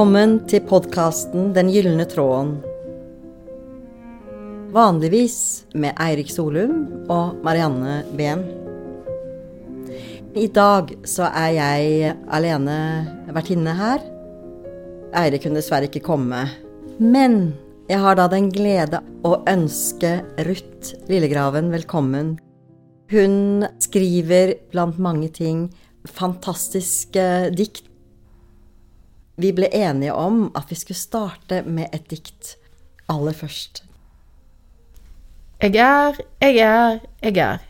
[0.00, 2.54] Velkommen til podkasten Den gylne tråden.
[4.72, 5.34] Vanligvis
[5.76, 8.40] med Eirik Solum og Marianne Behn.
[10.40, 12.78] I dag så er jeg alene
[13.28, 14.00] vertinne her.
[15.20, 16.46] Eirik kunne dessverre ikke komme.
[16.96, 17.52] Men
[17.92, 20.14] jeg har da den glede å ønske
[20.48, 22.38] Ruth Lillegraven velkommen.
[23.12, 25.66] Hun skriver blant mange ting
[26.08, 27.89] fantastiske dikt.
[29.40, 32.56] Vi ble enige om at vi skulle starte med et dikt
[33.10, 33.82] aller først.
[35.60, 37.66] Jeg er, jeg er, jeg er.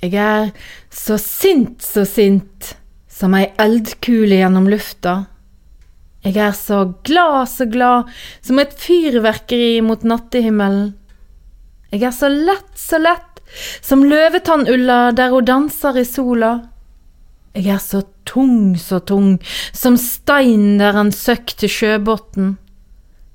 [0.00, 0.52] Jeg er
[0.88, 2.74] så sint, så sint,
[3.08, 5.26] som ei eldkule gjennom lufta.
[6.24, 8.08] Jeg er så glad, så glad,
[8.44, 10.94] som et fyrverkeri mot nattehimmelen.
[11.92, 13.40] Jeg er så lett, så lett,
[13.84, 16.52] som løvetannulla der hun danser i sola.
[17.54, 19.40] Jeg er så tung, så tung,
[19.74, 22.52] som stein der han søkk til sjøbotn.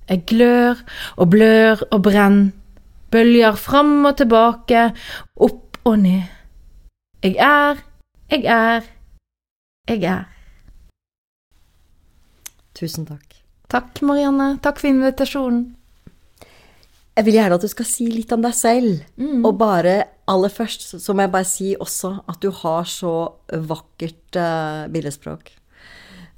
[0.08, 0.80] Jeg glør
[1.18, 2.54] og blør og brenn,
[3.12, 4.88] bølger fram og tilbake,
[5.36, 6.32] opp og ned.
[7.26, 7.82] Jeg er,
[8.32, 8.88] jeg er,
[9.90, 10.24] jeg er.
[12.76, 13.42] Tusen takk.
[13.72, 14.56] Takk, Marianne.
[14.64, 15.74] Takk for invitasjonen.
[17.16, 19.04] Jeg vil gjerne at du skal si litt om deg selv.
[19.16, 19.46] Mm.
[19.48, 19.96] Og bare
[20.32, 23.14] aller først så må jeg bare si også at du har så
[23.70, 25.54] vakkert uh, billedspråk.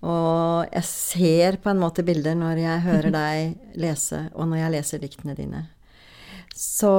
[0.06, 4.76] Og jeg ser på en måte bilder når jeg hører deg lese, og når jeg
[4.76, 5.66] leser diktene dine.
[6.54, 6.94] Så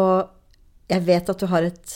[0.88, 1.94] jeg vet at du har et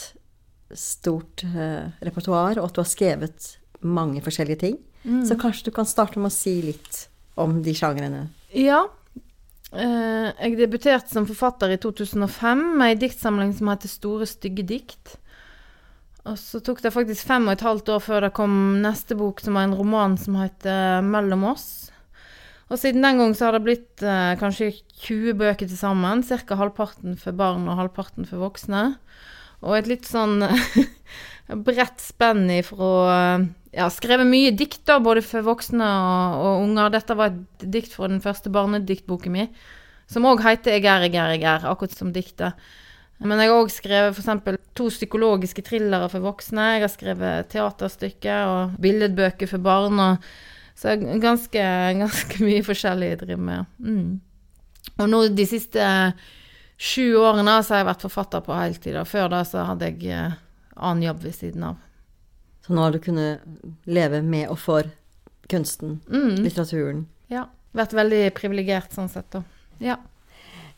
[0.77, 4.79] stort uh, repertoar, og at du har skrevet mange forskjellige ting.
[5.03, 5.23] Mm.
[5.27, 7.07] Så kanskje du kan starte med å si litt
[7.39, 8.27] om de sjangrene.
[8.55, 8.85] Ja.
[9.73, 15.15] Eh, jeg debuterte som forfatter i 2005 med ei diktsamling som heter Store stygge dikt.
[16.29, 18.53] Og så tok det faktisk fem og et halvt år før det kom
[18.83, 21.89] neste bok, som var en roman som heter Mellom oss.
[22.69, 24.71] Og siden den gang så har det blitt eh, kanskje
[25.03, 26.21] 20 bøker til sammen.
[26.23, 26.59] Ca.
[26.59, 28.85] halvparten for barn og halvparten for voksne.
[29.65, 30.37] Og et litt sånn
[31.65, 32.93] bredt spenn ifra
[33.73, 36.91] Ja, skrevet mye dikt, da, både for voksne og, og unger.
[36.93, 39.49] Dette var et dikt fra den første barnediktboken min,
[40.07, 42.53] som òg heter 'Jeg er, jeg er, jeg er', akkurat som diktet.
[43.23, 44.59] Men jeg har òg skrevet f.eks.
[44.75, 46.65] to psykologiske thrillere for voksne.
[46.75, 49.99] Jeg har skrevet teaterstykker og billedbøker for barn.
[49.99, 50.17] Og,
[50.75, 51.63] så ganske,
[52.03, 53.65] ganske mye forskjellig jeg driver med.
[53.79, 54.21] Mm.
[54.99, 55.87] Og nå de siste
[56.77, 58.99] sju årene så har jeg vært forfatter på heltid.
[59.07, 60.35] Før da så hadde jeg eh,
[60.75, 61.79] annen jobb ved siden av.
[62.65, 63.41] Så nå har du kunnet
[63.85, 64.83] leve med og for
[65.51, 66.37] kunsten, Mm.
[66.43, 67.05] litteraturen.
[67.29, 67.45] Ja.
[67.75, 69.43] Vært veldig privilegert sånn sett, da.
[69.79, 69.97] Ja.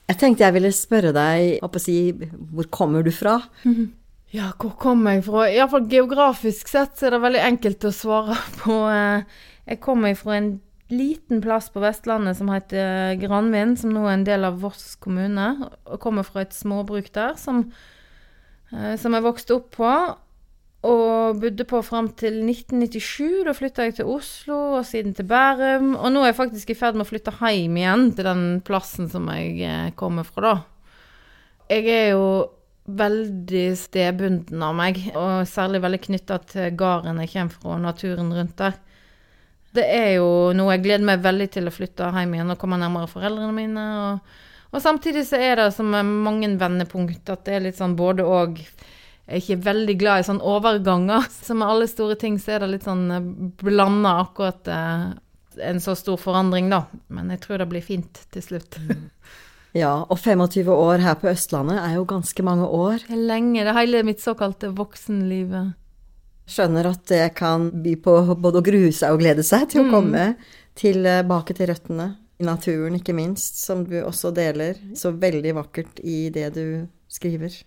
[0.08, 2.12] Jeg tenkte jeg ville spørre deg, håper å si,
[2.54, 3.42] hvor kommer du fra?
[4.36, 5.46] Ja, hvor kommer jeg fra?
[5.48, 8.36] Iallfall geografisk sett så er det veldig enkelt å svare
[8.66, 8.74] på.
[8.92, 9.24] eh,
[9.70, 10.50] Jeg kommer fra en
[10.92, 15.70] liten plass på Vestlandet som heter Granvin, som nå er en del av Voss kommune.
[15.88, 17.72] Og kommer fra et småbruk der som,
[18.74, 19.94] eh, som jeg vokste opp på.
[20.86, 23.46] Og bodde på fram til 1997.
[23.48, 25.96] Da flytta jeg til Oslo, og siden til Bærum.
[25.96, 29.10] Og nå er jeg faktisk i ferd med å flytte hjem igjen til den plassen
[29.10, 30.56] som jeg eh, kommer fra, da.
[31.72, 32.26] Jeg er jo
[32.86, 38.34] veldig stedbunden av meg, og særlig veldig knytta til gården jeg kommer fra, og naturen
[38.36, 38.76] rundt der.
[39.76, 42.78] Det er jo noe jeg gleder meg veldig til å flytte hjem igjen og komme
[42.80, 43.88] nærmere foreldrene mine.
[44.04, 44.36] Og,
[44.70, 48.62] og samtidig så er det som mange vendepunkt at det er litt sånn både og.
[49.28, 51.26] Jeg er ikke veldig glad i sånne overganger.
[51.46, 53.08] Som med alle store ting så er det litt sånn
[53.62, 55.06] blanda akkurat eh,
[55.72, 56.84] en så stor forandring, da.
[57.10, 58.78] Men jeg tror det blir fint til slutt.
[59.76, 63.02] Ja, og 25 år her på Østlandet er jo ganske mange år.
[63.08, 63.64] Det er lenge.
[63.64, 65.74] Det er hele mitt såkalte voksenlivet.
[66.48, 69.88] Skjønner at det kan by på både å grue seg og glede seg til å
[69.88, 69.92] Mm.
[69.96, 70.26] komme
[70.78, 72.16] tilbake til røttene.
[72.40, 77.64] I naturen, ikke minst, som du også deler så veldig vakkert i det du skriver.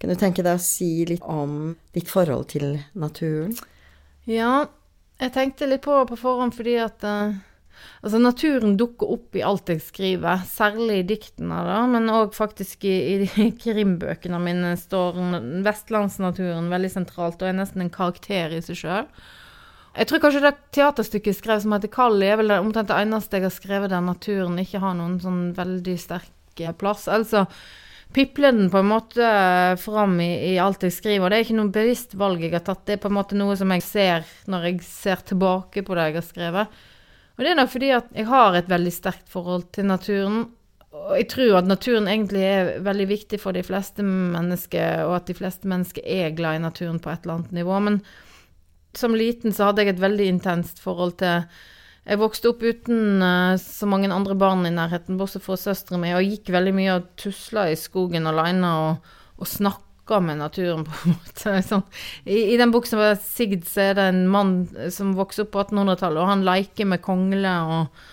[0.00, 3.52] Kan du tenke deg å si litt om ditt forhold til naturen?
[4.28, 4.66] Ja,
[5.20, 7.36] jeg tenkte litt på på forhånd fordi at uh,
[8.00, 12.86] Altså, naturen dukker opp i alt jeg skriver, særlig i diktene, da, men òg faktisk
[12.88, 15.18] i, i de krimbøkene mine står
[15.66, 19.08] vestlandsnaturen veldig sentralt og er nesten en karakter i seg sjøl.
[19.96, 23.00] Jeg tror kanskje det teaterstykket jeg skrev som heter 'Kalli', er vel det omtrent det
[23.00, 26.28] eneste jeg har skrevet der naturen ikke har noen sånn veldig sterk
[26.78, 27.08] plass.
[27.08, 27.46] Altså
[28.12, 29.26] pipler den på en måte
[29.78, 31.30] fram i, i alt jeg skriver.
[31.30, 33.56] Det er ikke noe bevisst valg jeg har tatt, det er på en måte noe
[33.58, 36.80] som jeg ser når jeg ser tilbake på det jeg har skrevet.
[37.38, 40.42] Og det er nok fordi at jeg har et veldig sterkt forhold til naturen.
[40.90, 45.30] Og jeg tror at naturen egentlig er veldig viktig for de fleste mennesker, og at
[45.30, 47.78] de fleste mennesker er glad i naturen på et eller annet nivå.
[47.86, 48.00] Men
[48.98, 51.46] som liten så hadde jeg et veldig intenst forhold til
[52.08, 56.14] Jeg vokste opp uten uh, så mange andre barn i nærheten, bortsett fra søstera mi,
[56.16, 60.96] og gikk veldig mye og tusla i skogen alene og, og snakka med naturen, på
[60.96, 61.58] en måte.
[61.66, 61.84] Sånn.
[62.24, 64.54] I, I den boka som var Sigd, så er det en mann
[64.94, 68.08] som vokste opp på 1800-tallet, og han leker med kongler og,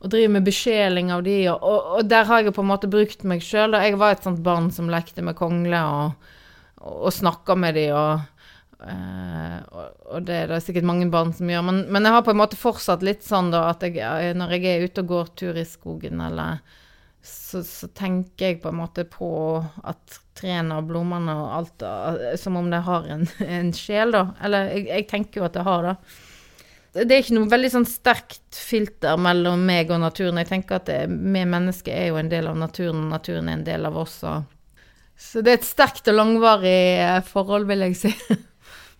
[0.00, 3.22] og driver med besjeling av de, og, og, der har jeg på en måte brukt
[3.22, 3.78] meg sjøl.
[3.78, 6.36] Jeg var et sånt barn som lekte med kongler og,
[6.82, 8.39] og snakka med de, og
[8.80, 9.60] Uh,
[10.08, 11.64] og, det er det sikkert mange barn som gjør.
[11.66, 14.70] Men, men, jeg har på en måte fortsatt litt sånn da at jeg, når jeg
[14.70, 16.62] er ute og går tur i skogen, eller
[17.20, 19.30] så, så, tenker jeg på en måte på
[19.60, 23.26] at trærne og blomstene og alt uh, Som om det har en,
[23.58, 24.30] en sjel, da.
[24.40, 25.96] Eller jeg, jeg, tenker jo at det har det.
[26.90, 30.40] Det er ikke noe veldig sånn sterkt filter mellom meg og naturen.
[30.40, 33.68] Jeg tenker at vi mennesker er jo en del av naturen, og naturen er en
[33.68, 34.16] del av oss.
[35.20, 38.14] Så det er et sterkt og langvarig eh, forhold, vil jeg si.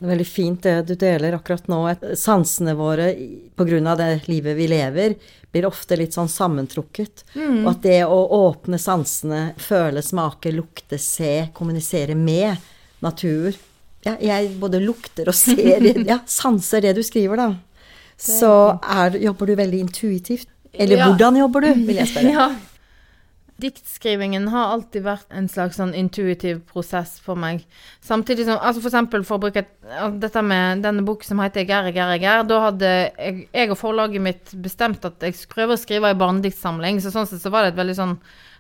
[0.01, 1.79] Det er veldig fint det du deler akkurat nå.
[2.17, 3.11] Sansene våre,
[3.53, 3.97] pga.
[4.01, 5.15] det livet vi lever,
[5.53, 7.27] blir ofte litt sånn sammentrukket.
[7.35, 7.59] Mm.
[7.67, 12.57] Og at det å åpne sansene, føle, smake, lukte, se, kommunisere med
[13.05, 13.53] natur
[14.05, 17.51] ja, Jeg både lukter og ser Ja, sanser det du skriver, da.
[18.17, 20.49] Så er, jobber du veldig intuitivt.
[20.73, 21.11] Eller ja.
[21.11, 22.33] hvordan jobber du, vil jeg spørre.
[22.39, 22.49] Ja,
[23.61, 27.65] Diktskrivingen har alltid vært en slags sånn intuitiv prosess for meg.
[28.05, 29.65] Samtidig som altså For eksempel for å bruke
[30.23, 32.47] dette med denne boken som heter 'Jeg er, jeg er, jeg er'.
[32.49, 32.87] Da hadde
[33.19, 37.01] jeg, jeg og forlaget mitt bestemt at jeg skulle prøve å skrive ei barnediktsamling.
[37.01, 38.19] Så sånn sett så var det et veldig sånn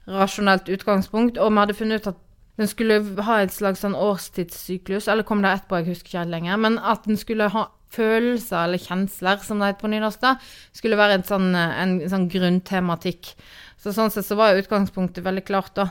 [0.09, 1.39] rasjonelt utgangspunkt.
[1.39, 2.17] Og vi hadde funnet ut at
[2.61, 6.35] den skulle ha et slags sånn årstidssyklus, eller kom det etterpå, jeg husker ikke helt
[6.35, 6.57] lenger.
[6.61, 10.37] Men at den skulle ha følelser eller kjensler, som det heter på nynorsk, da,
[10.77, 13.33] skulle være sånn, en sånn grunntematikk.
[13.81, 15.91] Så sånn sett så var utgangspunktet veldig klart, da.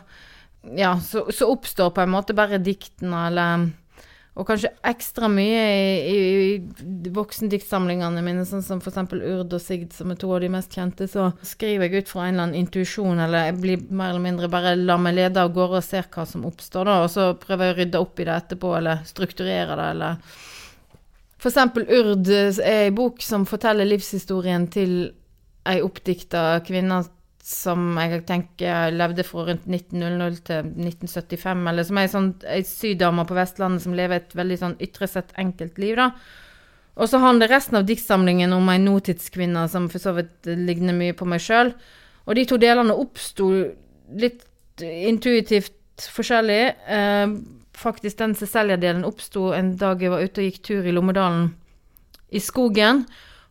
[0.77, 3.69] Ja, så, så oppstår på en måte bare diktene, eller
[4.39, 6.19] og kanskje ekstra mye i, i,
[6.55, 9.01] i voksendiktsamlingene mine, sånn som f.eks.
[9.17, 12.27] Urd og Sigd, som er to av de mest kjente, så skriver jeg ut fra
[12.27, 15.51] en eller annen intuisjon, eller jeg blir mer eller mindre bare la meg lede av
[15.55, 18.29] gårde og ser hva som oppstår, da, og så prøver jeg å rydde opp i
[18.29, 20.39] det etterpå, eller strukturere det, eller
[21.39, 24.99] eksempel Urd er ei bok som forteller livshistorien til
[25.67, 27.03] ei oppdikta kvinne
[27.43, 32.29] som jeg tenker levde fra rundt 1900 til 1975, eller som ei sånn,
[32.67, 36.11] sydame på Vestlandet som lever et veldig sånn ytre sett enkelt liv, da.
[36.99, 41.15] Og så handler resten av diktsamlingen om ei nåtidskvinne som for så vidt ligner mye
[41.15, 41.71] på meg sjøl.
[42.27, 43.47] Og de to delene oppsto
[44.19, 44.43] litt
[44.83, 46.61] intuitivt forskjellig.
[46.91, 47.31] Eh,
[47.79, 51.53] faktisk den Cecilia-delen oppsto en dag jeg var ute og gikk tur i Lommedalen
[52.35, 53.05] i skogen,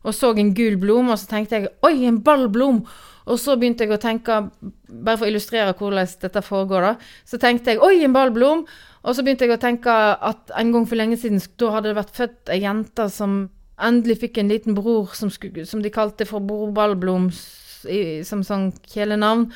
[0.07, 2.85] og så en gul blom, og så tenkte jeg 'oi, en ballblom'.
[3.29, 4.41] Og så begynte jeg å tenke,
[4.89, 8.65] bare for å illustrere hvordan dette foregår, da, så tenkte jeg oi, en ballblom.
[9.05, 11.99] Og så begynte jeg å tenke at en gang for lenge siden da hadde det
[12.01, 13.41] vært født ei jente som
[13.79, 18.71] endelig fikk en liten bror som, skulle, som de kalte for Bror Ballblom, som sånn
[18.91, 19.49] kjælenavn.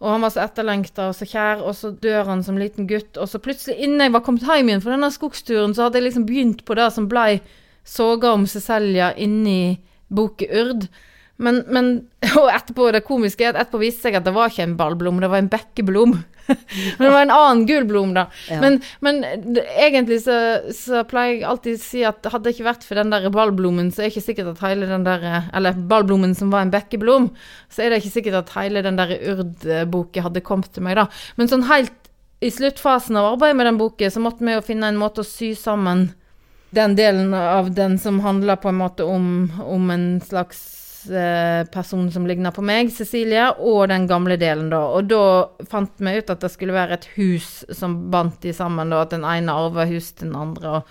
[0.00, 3.18] Og han var så etterlengta og så kjær, og så dør han som liten gutt.
[3.20, 6.08] Og så plutselig, innen jeg var kommet hjem igjen fra denne skogsturen, så hadde jeg
[6.08, 7.42] liksom begynt på det som blei
[7.84, 9.76] soga om Cecilia inni
[10.08, 10.88] boken Urd.
[11.40, 11.92] Men, men,
[12.40, 15.22] Og etterpå, det komiske er at etterpå viste seg at det var ikke en ballblom,
[15.22, 16.12] det var en bekkeblom.
[16.50, 18.26] men det var en annen gul blom, da.
[18.50, 18.58] Ja.
[18.62, 20.36] Men, men, egentlig så,
[20.76, 23.88] så, pleier jeg alltid å si at hadde det ikke vært for den der ballblomen,
[23.92, 25.24] så er det ikke sikkert at hele den der
[25.56, 27.30] Eller ballblomen som var en bekkeblom,
[27.72, 31.08] så er det ikke sikkert at hele den der Urd-boka hadde kommet til meg, da.
[31.40, 31.96] Men sånn helt
[32.40, 35.28] i sluttfasen av arbeidet med den boka, så måtte vi jo finne en måte å
[35.28, 36.08] sy sammen
[36.76, 42.10] den delen av den som handler på en måte om, om en slags Eh, person
[42.12, 44.82] som ligner på meg, Cecilie, og den gamle delen, da.
[44.92, 45.22] Og da
[45.70, 49.14] fant vi ut at det skulle være et hus som bandt de sammen, da, at
[49.14, 50.82] den ene arva hus til den andre.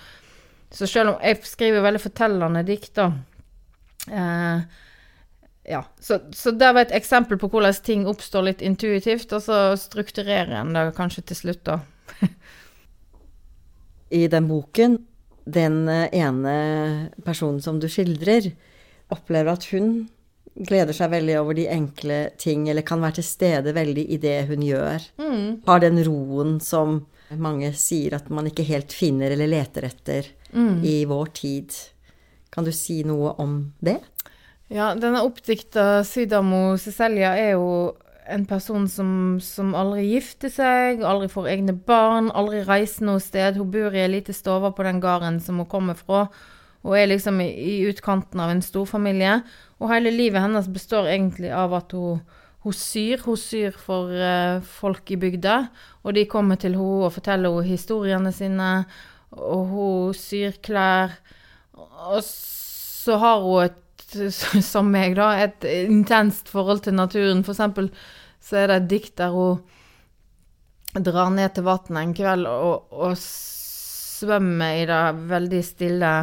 [0.71, 3.11] så selv om jeg skriver veldig fortellende dikt, da
[4.09, 4.61] eh,
[5.69, 9.59] ja, så, så det var et eksempel på hvordan ting oppstår litt intuitivt, og så
[9.77, 11.79] strukturerer en det kanskje til slutt, da.
[14.09, 14.97] I den boken,
[15.45, 16.55] den ene
[17.25, 18.49] personen som du skildrer,
[19.13, 20.07] opplever at hun
[20.59, 24.39] gleder seg veldig over de enkle ting, eller kan være til stede veldig i det
[24.49, 25.05] hun gjør.
[25.21, 25.45] Mm.
[25.67, 27.03] Har den roen som
[27.37, 30.81] mange sier at man ikke helt finner eller leter etter mm.
[30.83, 31.75] i vår tid.
[32.49, 33.99] Kan du si noe om det?
[34.69, 37.95] Ja, denne oppdikta Sydamo Cecilia er jo
[38.29, 39.11] en person som,
[39.41, 43.57] som, aldri gifter seg, aldri får egne barn, aldri reiser noe sted.
[43.57, 46.27] Hun bor i ei lita stove på den gården som hun kommer fra
[46.85, 49.39] og er liksom i, i utkanten av en storfamilie.
[49.79, 52.21] Og hele livet hennes består egentlig av at hun,
[52.63, 53.23] hun syr.
[53.25, 55.57] Hun syr for uh, folk i bygda,
[56.03, 58.69] og de kommer til henne og forteller henne historiene sine,
[59.35, 61.19] og hun syr klær.
[61.75, 63.85] Og så har hun et
[64.71, 67.43] som meg, da, et intenst forhold til naturen.
[67.45, 67.91] For eksempel
[68.43, 69.59] så er det et dikt der hun
[71.05, 76.13] drar ned til vannet en kveld og, og svømmer i det veldig stille,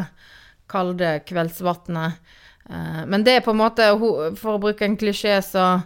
[0.71, 2.21] kalde kveldsvannet.
[2.71, 3.89] Eh, Men det er på en måte,
[4.37, 5.83] for å bruke en klisjé, så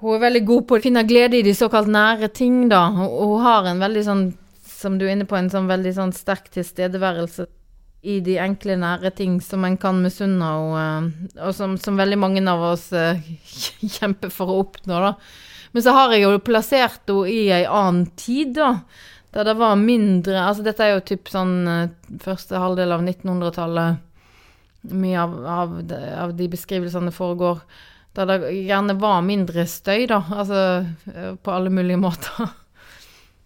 [0.00, 2.88] hun er veldig god på å finne glede i de såkalt nære ting, da.
[2.92, 4.24] Hun, har en veldig sånn,
[4.68, 7.46] som du er inne på, en sånn veldig sånn sterk tilstedeværelse
[8.04, 12.20] i de enkle, nære ting som en kan misunne henne, eh, og som, som veldig
[12.20, 13.22] mange av oss eh,
[13.96, 15.14] kjemper for å oppnå, da.
[15.74, 18.76] Men så har jeg jo plassert henne i ei annen tid, da.
[19.34, 21.56] Der det var mindre Altså dette er jo typ sånn
[22.22, 24.03] første halvdel av 1900-tallet.
[24.92, 27.62] Mye av, av, de, av de beskrivelsene foregår
[28.14, 30.20] da det gjerne var mindre støy, da.
[30.30, 30.60] Altså
[31.10, 32.52] eh, på alle mulige måter.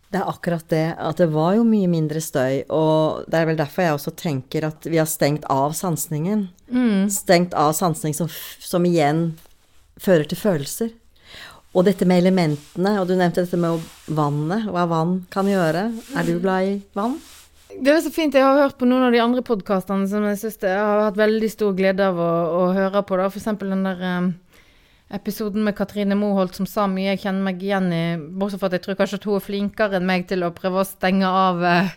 [0.09, 3.59] Det er akkurat det, at det var jo mye mindre støy, og det er vel
[3.59, 6.47] derfor jeg også tenker at vi har stengt av sansningen.
[7.13, 9.35] Stengt av sansning som, som igjen
[10.01, 10.95] fører til følelser.
[11.77, 15.91] Og dette med elementene, og du nevnte dette med vannet, hva vann kan gjøre.
[16.17, 17.19] Er du glad i vann?
[17.69, 18.35] Det er så fint.
[18.35, 21.19] Jeg har hørt på noen av de andre podkastene som jeg synes jeg har hatt
[21.21, 22.31] veldig stor glede av å,
[22.63, 23.19] å høre på.
[23.21, 23.29] da.
[23.29, 24.31] Eksempel den der um,
[25.13, 28.03] episoden med Katrine Moholt som sa mye jeg kjenner meg igjen i.
[28.41, 30.81] Bortsett fra at jeg tror kanskje at hun er flinkere enn meg til å prøve
[30.81, 31.95] å stenge av uh,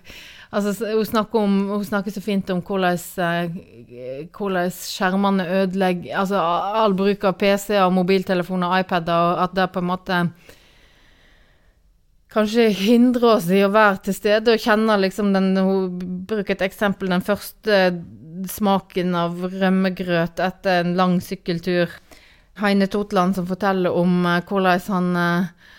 [0.51, 6.42] Altså, hun snakker, om, hun snakker så fint om hvordan, eh, hvordan skjermene ødelegger Altså
[6.82, 10.18] all bruk av PC-er, mobiltelefoner iPader, og at det på en måte
[12.31, 16.67] kanskje hindre oss i å være til stede og kjenne liksom den Hun bruker et
[16.69, 17.81] eksempel, den første
[18.50, 21.91] smaken av rømmegrøt etter en lang sykkeltur.
[22.61, 25.75] Heine Totland som forteller om eh, hvordan han eh,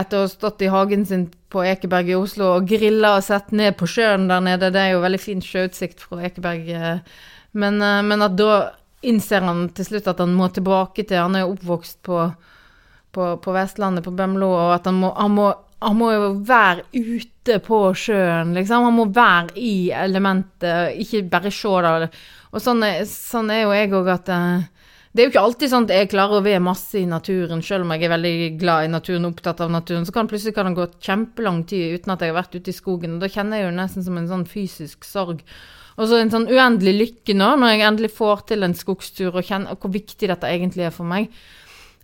[0.00, 3.52] etter å ha stått i hagen sin på Ekeberg i Oslo og grilla og sett
[3.54, 7.20] ned på sjøen der nede, det er jo veldig fin sjøutsikt fra Ekeberg, eh,
[7.54, 8.56] men, men at da
[9.06, 12.24] innser han til slutt at han må tilbake til Han er jo oppvokst på
[13.14, 15.50] på, på Vestlandet, på Bømlo, og at han må, han, må,
[15.82, 18.86] han må jo være ute på sjøen, liksom.
[18.88, 22.10] Han må være i elementet, ikke bare se det.
[22.54, 24.70] Og sånn sånn er jo jeg òg at eh,
[25.14, 27.84] Det er jo ikke alltid sånn at jeg klarer å være masse i naturen, selv
[27.84, 30.06] om jeg er veldig glad i naturen og opptatt av naturen.
[30.06, 32.74] Så kan plutselig kan det gå kjempelang tid uten at jeg har vært ute i
[32.74, 35.44] skogen, og da kjenner jeg jo nesten som en sånn fysisk sorg.
[35.94, 39.46] Og så en sånn uendelig lykke nå, når jeg endelig får til en skogstur og
[39.46, 41.30] kjenner hvor viktig dette egentlig er for meg.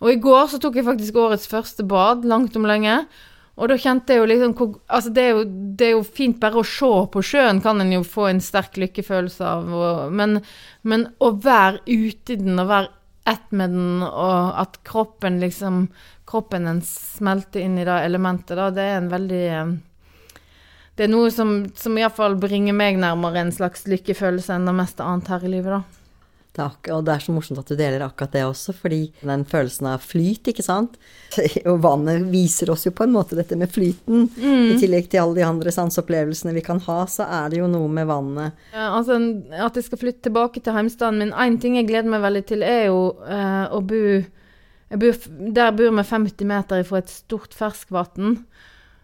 [0.01, 3.03] Og i går så tok jeg faktisk årets første bad, langt om lenge.
[3.61, 5.43] Og da kjente jeg jo liksom hvor Altså, det er jo,
[5.77, 8.81] det er jo fint bare å se på sjøen, kan en jo få en sterk
[8.81, 9.69] lykkefølelse av.
[9.69, 10.41] Og, men,
[10.83, 12.93] men å være ute i den, og være
[13.29, 15.85] ett med den, og at kroppen liksom
[16.31, 19.73] Kroppen en smelter inn i det elementet, da, det er en veldig eh,
[20.95, 25.03] Det er noe som, som iallfall bringer meg nærmere en slags lykkefølelse enn det meste
[25.03, 26.00] annet her i livet, da.
[26.51, 29.45] Det er, og det er så morsomt at du deler akkurat det også, fordi den
[29.47, 30.97] følelsen av flyt, ikke sant.
[31.71, 34.27] Og vannet viser oss jo på en måte dette med flyten.
[34.35, 37.87] I tillegg til alle de andre sanseopplevelsene vi kan ha, så er det jo noe
[37.95, 38.59] med vannet.
[38.75, 39.21] Ja, altså,
[39.55, 41.33] at jeg skal flytte tilbake til heimstaden min.
[41.39, 44.03] Én ting jeg gleder meg veldig til, er jo eh, å bo
[44.91, 45.23] bor,
[45.55, 48.41] Der bor vi 50 meter fra et stort ferskvann.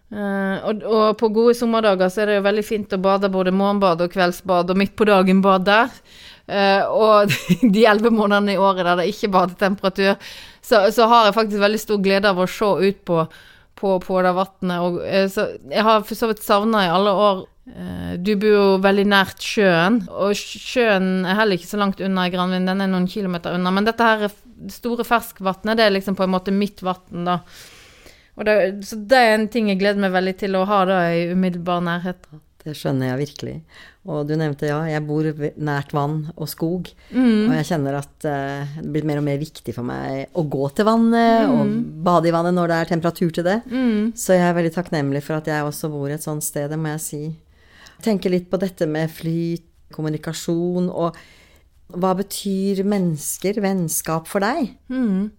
[0.07, 3.51] Uh, og, og på gode sommerdager så er det jo veldig fint å bade både
[3.51, 5.95] morgenbad og kveldsbad, og midt på dagen bad der.
[6.47, 7.33] Eh, og
[7.75, 10.31] de elleve månedene i året der det ikke er badetemperatur,
[10.63, 13.25] så, så har jeg faktisk veldig stor glede av å se ut på,
[13.77, 14.77] på, på det vannet.
[14.79, 18.55] Og, eh, så jeg har for så vidt savna i alle år eh, Du bor
[18.55, 22.83] jo veldig nært sjøen, og sjøen er heller ikke så langt unna i Granvin, den
[22.85, 23.73] er noen kilometer unna.
[23.75, 24.37] Men dette her er
[24.71, 27.41] store ferskvannet, det er liksom på en måte mitt vann, da.
[28.37, 28.53] Det,
[28.85, 31.81] så det er en ting jeg gleder meg veldig til å ha da i umiddelbar
[31.81, 32.27] nærhet.
[32.67, 33.53] Det skjønner jeg virkelig.
[34.11, 36.89] Og du nevnte, ja, jeg bor nært vann og skog.
[37.13, 37.47] Mm.
[37.47, 40.67] Og jeg kjenner at uh, det blir mer og mer viktig for meg å gå
[40.75, 41.71] til vannet og
[42.03, 43.61] bade i vannet når det er temperatur til det.
[43.71, 44.11] Mm.
[44.19, 46.91] Så jeg er veldig takknemlig for at jeg også bor et sånt sted, det må
[46.97, 47.23] jeg si.
[48.03, 51.15] Tenke litt på dette med flyt, kommunikasjon, og
[51.95, 54.73] hva betyr mennesker, vennskap for deg?
[54.91, 55.29] Mm.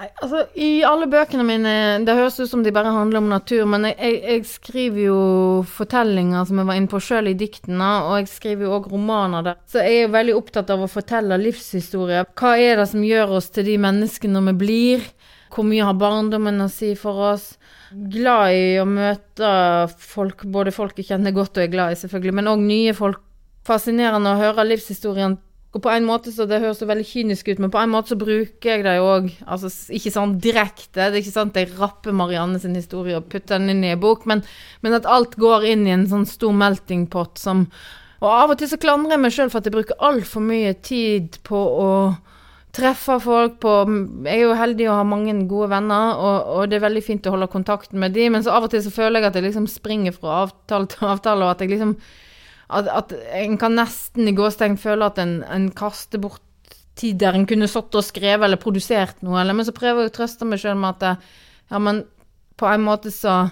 [0.00, 1.72] Nei, altså, I alle bøkene mine
[2.06, 5.16] Det høres ut som de bare handler om natur, men jeg, jeg, jeg skriver jo
[5.68, 9.44] fortellinger som jeg var inne på sjøl i diktene, og jeg skriver jo òg romaner
[9.44, 9.58] der.
[9.68, 12.30] Så jeg er jo veldig opptatt av å fortelle livshistorier.
[12.32, 15.04] Hva er det som gjør oss til de menneskene vi blir?
[15.52, 17.50] Hvor mye har barndommen å si for oss?
[17.90, 19.52] Glad i å møte
[20.00, 23.20] folk, både folk jeg kjenner godt og er glad i, selvfølgelig, men òg nye folk.
[23.68, 25.36] Fascinerende å høre livshistorien
[25.70, 28.12] og på en måte så Det høres jo veldig kynisk ut, men på en måte
[28.12, 30.98] så bruker jeg det jo òg altså, Ikke sånn direkte.
[30.98, 34.02] Det er ikke sant jeg rapper Marianne sin historie og putter den inn i en
[34.02, 34.42] bok, men,
[34.82, 37.68] men at alt går inn i en sånn stor melting pot som
[38.20, 40.74] Og av og til så klandrer jeg meg sjøl for at jeg bruker altfor mye
[40.82, 41.92] tid på å
[42.74, 43.74] treffe folk på
[44.26, 47.26] Jeg er jo heldig å ha mange gode venner, og, og det er veldig fint
[47.26, 49.46] å holde kontakten med de, men så av og til så føler jeg at jeg
[49.46, 51.94] liksom springer fra avtale til avtale, og at jeg liksom
[52.70, 56.44] At, at en kan nesten i gåstegn føle at en, en kaster bort
[56.98, 60.12] tid der en kunne sittet og skrevet eller produsert noe, eller, men så prøver jeg
[60.12, 61.24] å trøste meg sjøl med at
[61.70, 62.04] ja, men
[62.60, 63.42] på en måte så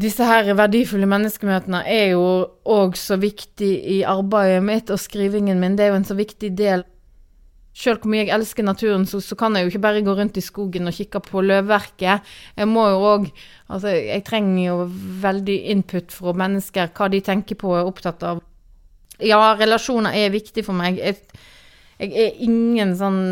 [0.00, 2.24] disse her verdifulle menneskemøtene er jo
[2.70, 5.76] òg så viktig i arbeidet mitt og skrivingen min.
[5.76, 6.86] Det er jo en så viktig del.
[7.76, 10.38] Selv hvor mye jeg elsker naturen, så, så kan jeg jo ikke bare gå rundt
[10.40, 12.32] i skogen og kikke på løvverket.
[12.58, 13.30] Jeg må jo òg
[13.70, 14.76] Altså, jeg trenger jo
[15.22, 18.40] veldig input fra mennesker, hva de tenker på og er opptatt av.
[19.22, 20.98] Ja, relasjoner er viktig for meg.
[20.98, 21.20] Jeg,
[22.00, 23.22] jeg er ingen sånn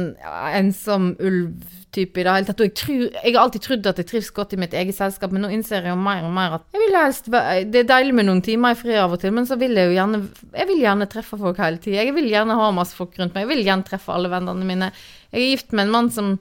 [0.53, 2.61] ensom ulv type i det hele tatt.
[2.61, 5.33] Og jeg, tror, jeg, har alltid trodd at jeg trives godt i mitt eget selskap,
[5.33, 8.45] men nå innser jeg jo mer og mer at helst Det er deilig med noen
[8.45, 10.23] timer i fri av og til, men så vil jeg jo gjerne
[10.53, 12.03] Jeg vil gjerne treffe folk hele tida.
[12.03, 13.47] Jeg vil gjerne ha masse folk rundt meg.
[13.47, 14.91] Jeg vil gjerne treffe alle vennene mine.
[15.33, 16.35] Jeg er gift med en mann som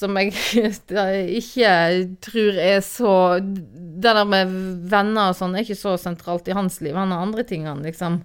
[0.00, 0.32] som jeg
[1.40, 1.72] ikke
[2.24, 3.10] tror er så
[3.40, 4.54] Det der med
[4.88, 6.96] venner og sånn er ikke så sentralt i hans liv.
[6.96, 8.22] Han har andre ting han liksom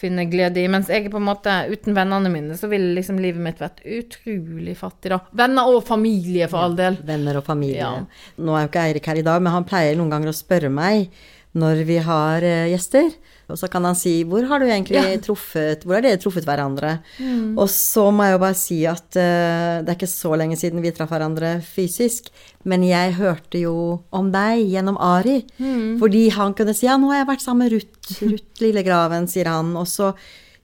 [0.00, 0.66] finne glede i.
[0.72, 4.76] Mens jeg på en måte uten vennene mine, så ville liksom livet mitt vært utrolig
[4.78, 5.20] fattig, da.
[5.36, 6.98] Venner og familie, for all del.
[7.06, 7.80] venner og familie.
[7.80, 8.34] Ja.
[8.36, 10.72] Nå er jo ikke Eirik her i dag, men han pleier noen ganger å spørre
[10.72, 11.08] meg
[11.56, 13.10] når vi har uh, gjester.
[13.46, 15.18] Og så kan han si 'Hvor har du egentlig ja.
[15.22, 17.56] truffet Hvor har dere truffet hverandre?' Mm.
[17.58, 20.82] Og så må jeg jo bare si at uh, det er ikke så lenge siden
[20.82, 22.28] vi traff hverandre fysisk,
[22.64, 25.44] men jeg hørte jo om deg gjennom Ari.
[25.58, 25.98] Mm.
[26.02, 29.46] Fordi han kunne si 'Ja, nå har jeg vært sammen med Ruth, Ruth Lillegraven', sier
[29.46, 29.76] han.
[29.76, 30.12] Og så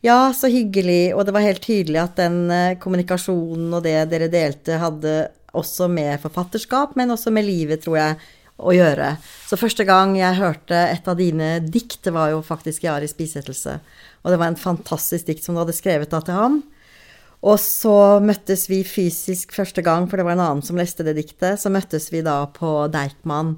[0.02, 1.14] ja, så hyggelig.
[1.14, 5.86] Og det var helt tydelig at den uh, kommunikasjonen og det dere delte, hadde også
[5.88, 8.16] med forfatterskap, men også med livet, tror jeg,
[8.62, 9.14] å gjøre.
[9.48, 13.16] Så første gang jeg hørte et av dine dikt, det var jo faktisk i Aris
[13.18, 13.78] bisettelse.
[14.22, 16.60] Og det var en fantastisk dikt som du hadde skrevet da til ham.
[17.42, 21.16] Og så møttes vi fysisk første gang, for det var en annen som leste det
[21.18, 21.58] diktet.
[21.58, 23.56] Så møttes vi da på Deichman.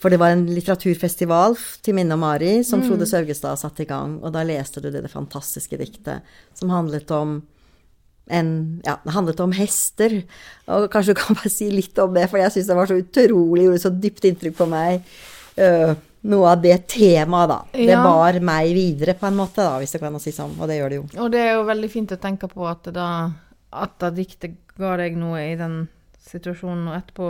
[0.00, 2.88] For det var en litteraturfestival til minne om Ari som mm.
[2.88, 4.16] Frode Saugestad satte i gang.
[4.24, 6.26] Og da leste du det, det fantastiske diktet
[6.58, 7.42] som handlet om
[8.30, 8.52] en
[8.86, 10.20] Ja, det handlet om hester.
[10.70, 13.00] Og kanskje du kan bare si litt om det, for jeg syns det var så
[13.00, 15.12] utrolig, gjorde så dypt inntrykk på meg.
[15.58, 15.92] Uh,
[16.30, 17.60] noe av det temaet, da.
[17.74, 17.86] Ja.
[17.90, 20.56] Det bar meg videre, på en måte, da, hvis det kan si sånn.
[20.60, 21.06] Og det gjør det jo.
[21.24, 23.10] Og det er jo veldig fint å tenke på at da
[23.70, 25.84] at da diktet ga deg noe i den
[26.26, 27.28] situasjonen og etterpå.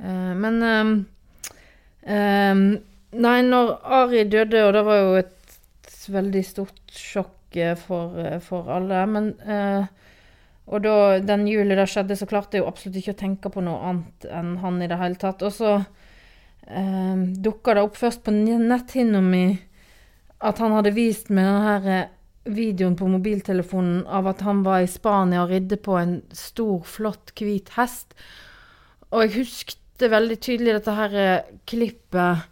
[0.00, 0.94] Uh, men um,
[2.06, 2.64] um,
[3.10, 8.14] Nei, når Ari døde, og det var jo et veldig stort sjokk for,
[8.46, 9.88] for alle, men uh,
[10.70, 13.62] og da den juli det skjedde, så klarte jeg jo absolutt ikke å tenke på
[13.66, 15.42] noe annet enn han i det hele tatt.
[15.42, 19.44] Og så eh, dukka det opp først på netthinna mi
[20.46, 22.12] at han hadde vist meg denne her eh,
[22.50, 27.34] videoen på mobiltelefonen av at han var i Spania og ridde på en stor, flott,
[27.36, 28.14] hvit hest.
[29.10, 32.46] Og jeg huskte veldig tydelig dette her eh, klippet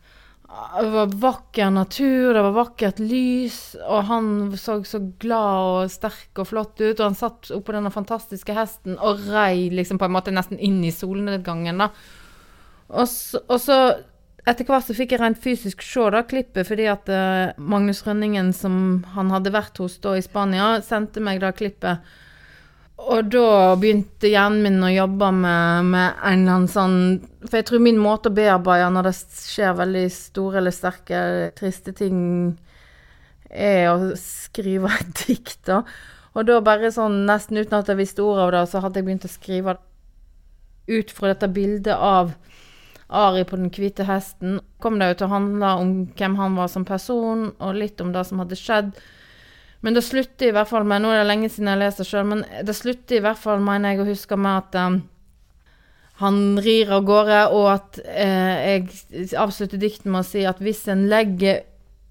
[0.48, 6.40] det var vakker natur, det var vakkert lys, og han så så glad og sterk
[6.40, 6.96] og flott ut.
[6.96, 10.80] Og han satt oppå denne fantastiske hesten og rei liksom på en måte nesten inn
[10.88, 11.90] i solnedgangen, da.
[12.88, 13.78] Og så, og så
[14.48, 18.54] etter hvert så fikk jeg rent fysisk se da klippet, fordi at uh, Magnus Rønningen,
[18.56, 22.00] som han hadde vært hos da i Spania, sendte meg da klippet.
[22.98, 26.96] Og da begynte hjernen min å jobbe med, med, en eller annen sånn
[27.44, 31.20] For jeg tror min måte å bearbeide når det skjer veldig store eller sterke,
[31.58, 32.18] triste ting,
[33.48, 35.84] er å skrive et dikt, da.
[36.34, 39.06] Og da bare sånn, nesten uten at jeg visste ordet av det, så hadde jeg
[39.06, 39.78] begynt å skrive
[40.88, 42.34] ut fra dette bildet av
[43.08, 44.58] Ari på den hvite hesten.
[44.84, 48.12] Kom det jo til å handle om hvem han var som person, og litt om
[48.12, 48.92] det som hadde skjedd.
[49.80, 52.26] Men det slutter i hvert fall med Nå er det lenge siden jeg leser sjøl,
[52.32, 55.00] men det slutter i hvert fall, mener jeg å huske, med at um,
[56.18, 60.82] han rir av gårde, og at eh, jeg avslutter dikten med å si at hvis
[60.90, 61.62] en legger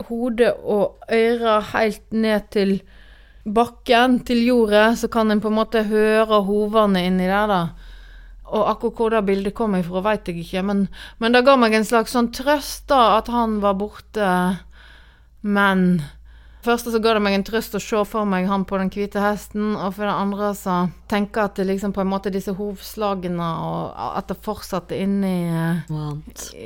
[0.07, 2.77] hodet og øra helt ned til
[3.43, 7.61] bakken, til jordet, så kan en på en måte høre hovene inni der, da.
[8.47, 10.85] Og akkurat hvor det bildet kom ifra, veit jeg ikke, men,
[11.19, 14.29] men det ga meg en slags sånn trøst, da, at han var borte.
[15.43, 15.99] Men
[16.67, 19.21] første så ga det meg en trøst å se for meg han på den hvite
[19.23, 20.75] hesten, og for det andre så
[21.09, 25.35] tenker jeg at det liksom på en måte disse hovslagene og at det fortsatte inni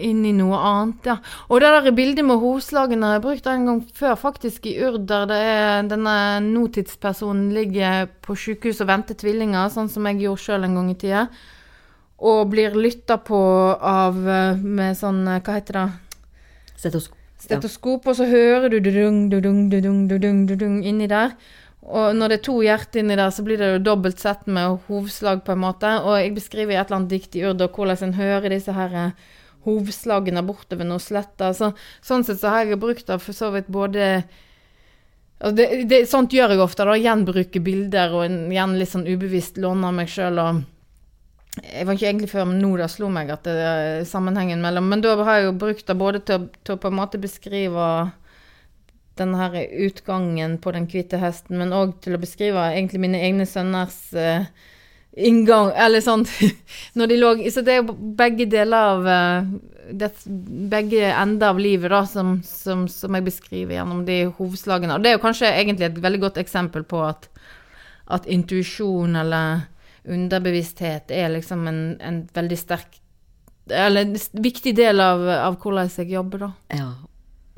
[0.09, 1.11] inni noe annet.
[1.11, 1.17] Ja.
[1.49, 5.05] Og det der bildet med hovslagene har jeg brukt en gang før, faktisk i Urd,
[5.11, 6.17] der det er denne
[6.49, 10.99] nåtidspersonen ligger på sykehus og venter tvillinger, sånn som jeg gjorde sjøl en gang i
[11.05, 11.23] tida,
[12.21, 13.39] og blir lytta på
[13.77, 14.19] av
[14.61, 15.87] med sånn Hva heter det?
[16.81, 21.34] Stetoskop stetoskop, og så hører du dudung, dudung, dudung, dudung, dudung inni der.
[21.82, 24.84] Og når det er to hjerter inni der, så blir det jo dobbelt sett med
[24.88, 25.89] hovslag, på en måte.
[26.06, 28.93] Og jeg beskriver i et eller annet dikt i Urd hvordan en hører disse her
[28.93, 29.30] eh,
[29.65, 31.56] hovslagene bortover noen sletter.
[31.58, 31.71] Så,
[32.06, 34.12] sånn sett så har jeg brukt det for så vidt både
[35.41, 36.97] altså det, det, Sånt gjør jeg ofte, da.
[36.97, 40.62] Gjenbruker bilder og en, igjen litt sånn ubevisst låner meg sjøl og
[41.59, 45.01] jeg var ikke egentlig før nå det slo meg at det er sammenhengen mellom Men
[45.03, 47.87] da har jeg jo brukt det både til, til å på en måte beskrive
[49.19, 53.45] den her utgangen på den hvite hesten, men òg til å beskrive egentlig mine egne
[53.45, 54.47] sønners uh,
[55.11, 56.23] inngang Eller sånn
[56.97, 59.49] Når de lå Så det er jo begge deler av uh,
[59.91, 60.13] det,
[60.71, 64.95] Begge ender av livet, da, som, som, som, jeg beskriver gjennom de hovedslagene.
[64.95, 67.27] Og det er jo kanskje egentlig et veldig godt eksempel på at,
[68.07, 69.65] at intuisjon eller
[70.07, 72.97] underbevissthet er liksom en, en veldig sterk
[73.69, 76.51] Eller en viktig del av, av hvordan jeg jobber, da.
[76.73, 76.89] Ja,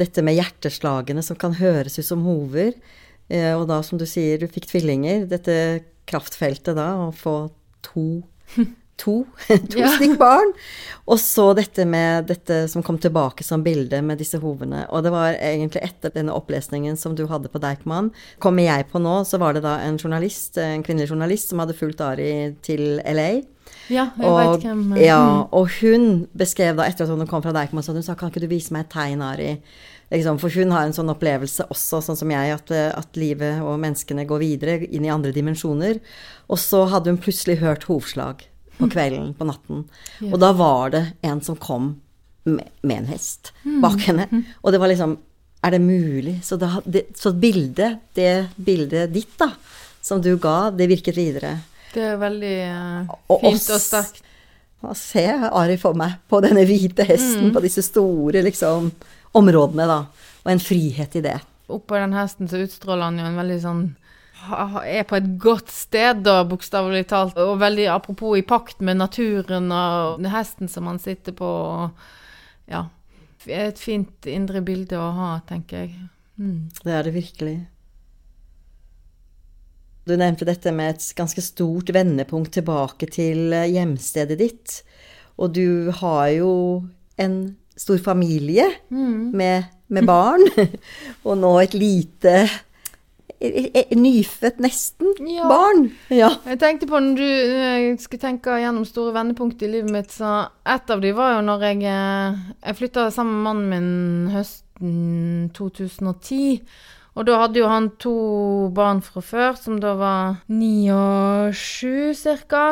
[0.02, 2.74] dette med hjerteslagene som kan høres ut som hover.
[3.32, 5.28] Eh, og da, som du sier, du fikk tvillinger.
[5.32, 5.56] Dette
[6.10, 7.38] kraftfeltet da, å få
[7.86, 8.24] to
[9.02, 9.24] To,
[9.72, 9.90] to ja.
[9.96, 10.52] stykk barn.
[11.10, 14.86] Og så dette med dette som kom tilbake som bilde med disse hovene.
[14.94, 18.12] Og det var egentlig etter denne opplesningen som du hadde på Deichman,
[18.44, 21.76] kommer jeg på nå, så var det da en journalist, en kvinnelig journalist som hadde
[21.78, 23.32] fulgt Ari til LA.
[23.92, 24.86] Ja, jeg og, vet hvem.
[25.02, 25.42] Ja, mm.
[25.58, 26.06] og hun
[26.38, 28.76] beskrev da, etter at hun kom fra Deichman, så hun sa kan ikke du vise
[28.76, 29.58] meg et tegn, Ari?
[30.14, 33.80] Liksom, for hun har en sånn opplevelse også, sånn som jeg, at, at, livet og
[33.82, 36.00] menneskene går videre inn i andre dimensjoner.
[36.54, 38.46] Og så hadde hun plutselig hørt hovslag
[38.78, 39.84] på kvelden, på natten.
[40.30, 41.94] Og da var det en som kom
[42.44, 43.80] med, med en hest mm.
[43.84, 44.28] bak henne.
[44.62, 45.18] Og det var liksom
[45.64, 46.42] Er det mulig?
[46.44, 49.54] Så, da, det, så bildet, det bildet ditt, da,
[50.04, 51.54] som du ga, det virket videre.
[51.94, 54.20] Det er veldig uh, fint og, og sterkt.
[54.84, 57.54] Og se Ari for meg på denne hvite hesten, mm.
[57.56, 58.92] på disse store liksom
[59.40, 60.02] områdene, da.
[60.44, 61.38] Og en frihet i det.
[61.72, 63.84] Oppå den hesten så utstråler han jo en veldig sånn
[64.84, 67.38] er på et godt sted, da, bokstavelig talt.
[67.40, 71.52] Og veldig apropos i pakt med naturen og hesten som han sitter på.
[72.72, 72.88] ja.
[73.44, 75.96] Et fint indre bilde å ha, tenker jeg.
[76.40, 76.70] Mm.
[76.80, 77.58] Det er det virkelig.
[80.08, 84.78] Du nevnte dette med et ganske stort vendepunkt tilbake til hjemstedet ditt.
[85.40, 86.54] Og du har jo
[87.20, 87.38] en
[87.76, 89.32] stor familie mm.
[89.34, 90.44] med, med, barn,
[91.28, 92.36] og nå et lite
[93.44, 95.48] Nyfødt, nesten, ja.
[95.52, 95.90] barn.
[96.14, 96.30] Ja.
[96.48, 100.46] Jeg tenkte på når du eh, skulle tenke gjennom store vendepunkt i livet mitt, så
[100.64, 104.98] et av de var jo når jeg eh, Jeg flytta sammen med mannen min høsten
[105.58, 106.64] 2010.
[107.14, 108.14] Og da hadde jo han to
[108.74, 112.64] barn fra før, som da var ni og sju cirka.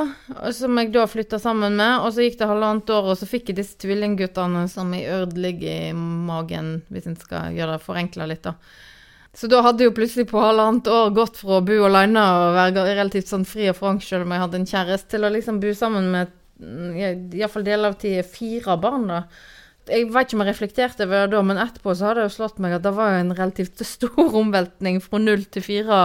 [0.56, 2.02] Som jeg da flytta sammen med.
[2.02, 5.38] Og så gikk det halvannet år, og så fikk jeg disse tvillingguttene som i ørd
[5.38, 8.56] ligger i magen, hvis en skal gjøre det forenkla litt, da.
[9.34, 12.84] Så da hadde jo plutselig på halvannet år gått fra å bo alene og være
[12.90, 15.72] relativt sånn fri og frank selv om jeg hadde en kjæreste, til å liksom bo
[15.78, 19.24] sammen med mm, iallfall deler av tida fire barn, da
[19.90, 22.36] jeg vet ikke om jeg reflekterte over det da, men etterpå så hadde det jo
[22.36, 26.02] slått meg at det var en relativt stor omveltning fra null til fire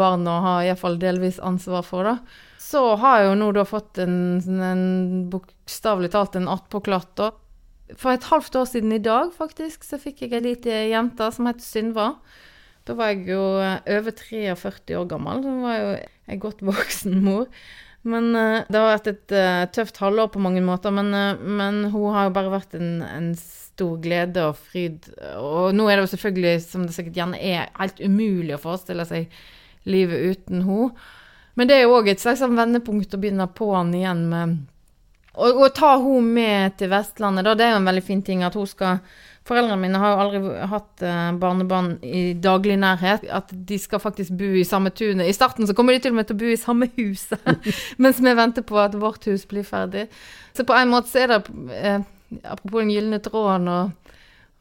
[0.00, 2.46] barn å ha iallfall delvis ansvar for, da.
[2.60, 4.16] Så har jeg jo nå da fått en,
[4.62, 4.84] en
[5.32, 7.30] bokstavelig talt en attpåklatt, da.
[7.98, 11.48] For et halvt år siden i dag, faktisk, så fikk jeg ei lita jente som
[11.50, 12.12] het Synva.
[12.88, 15.94] Da var jeg jo over 43 år gammel, så var jeg jo
[16.30, 17.46] ei godt voksen mor.
[18.02, 21.12] Men uh, det har vært et uh, tøft halvår på mange måter, men,
[21.44, 25.06] men, hun har jo bare vært en, en, stor glede og fryd.
[25.40, 29.06] Og nå er det jo selvfølgelig, som det sikkert gjerne er, helt umulig å forestille
[29.08, 29.30] seg
[29.88, 30.90] livet uten hun.
[31.56, 34.58] Men det er jo òg et slags sånn vendepunkt å begynne på'n igjen med
[35.38, 38.56] å ta hun med til Vestlandet, da, det er jo en veldig fin ting at
[38.58, 39.02] hun skal
[39.48, 43.24] Foreldrene mine har jo aldri hatt uh, barnebarn i daglig nærhet.
[43.32, 45.26] At de skal faktisk bo i samme tunet.
[45.26, 47.48] I starten så kommer de til og med til å bo i samme huset,
[48.02, 50.06] mens vi venter på at vårt hus blir ferdig.
[50.54, 52.04] Så på en måte så er det, uh,
[52.44, 54.12] apropos den gylne tråden og,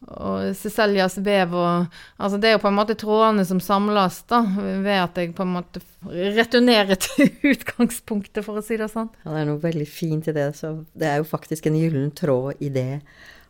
[0.08, 4.42] og Cecilias vev og Altså det er jo på en måte trådene som samles, da,
[4.56, 9.12] ved at jeg på en måte returnerer til utgangspunktet, for å si det sånn.
[9.24, 10.50] Ja, det er noe veldig fint i det.
[10.60, 13.02] Så det er jo faktisk en gyllen tråd i det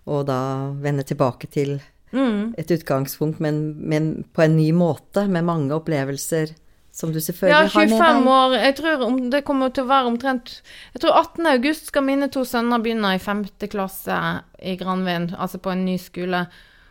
[0.10, 0.42] å da
[0.82, 1.78] vende tilbake til
[2.12, 2.56] mm.
[2.58, 6.56] et utgangspunkt, men, men, på en ny måte, med mange opplevelser
[7.00, 7.96] som du selvfølgelig har med deg.
[7.96, 8.56] Ja, 25 år.
[8.60, 10.56] Jeg tror det kommer til å være omtrent
[10.94, 11.52] Jeg tror 18.
[11.56, 13.46] august skal mine to sønner begynne i 5.
[13.72, 14.18] klasse
[14.60, 16.46] i Granvin, altså på en ny skole.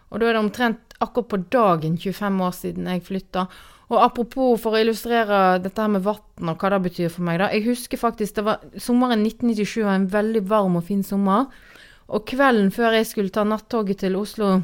[0.08, 3.46] Og da er det omtrent akkurat på dagen 25 år siden jeg flytta.
[3.88, 7.38] Og apropos, for å illustrere dette her med vann og hva det betyr for meg,
[7.40, 7.48] da.
[7.52, 11.48] Jeg husker faktisk det var sommeren 1997 var en veldig varm og fin sommer.
[12.08, 14.58] Og kvelden før jeg skulle ta nattoget til Oslo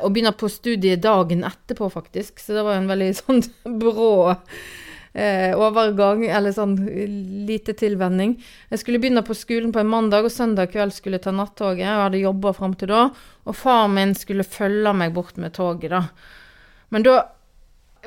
[0.00, 2.40] og begynner på studiet dagen etterpå, faktisk.
[2.40, 3.42] Så det var en veldig sånn
[3.80, 4.12] brå
[5.12, 6.76] eh, overgang, eller sånn
[7.48, 8.36] lite tilvenning.
[8.70, 11.84] Jeg skulle begynne på skolen på en mandag, og søndag kveld skulle ta nattoget.
[11.86, 13.08] Jeg hadde jobba fram til da,
[13.44, 16.06] og far min skulle følge meg bort med toget, da.
[16.90, 17.20] Men da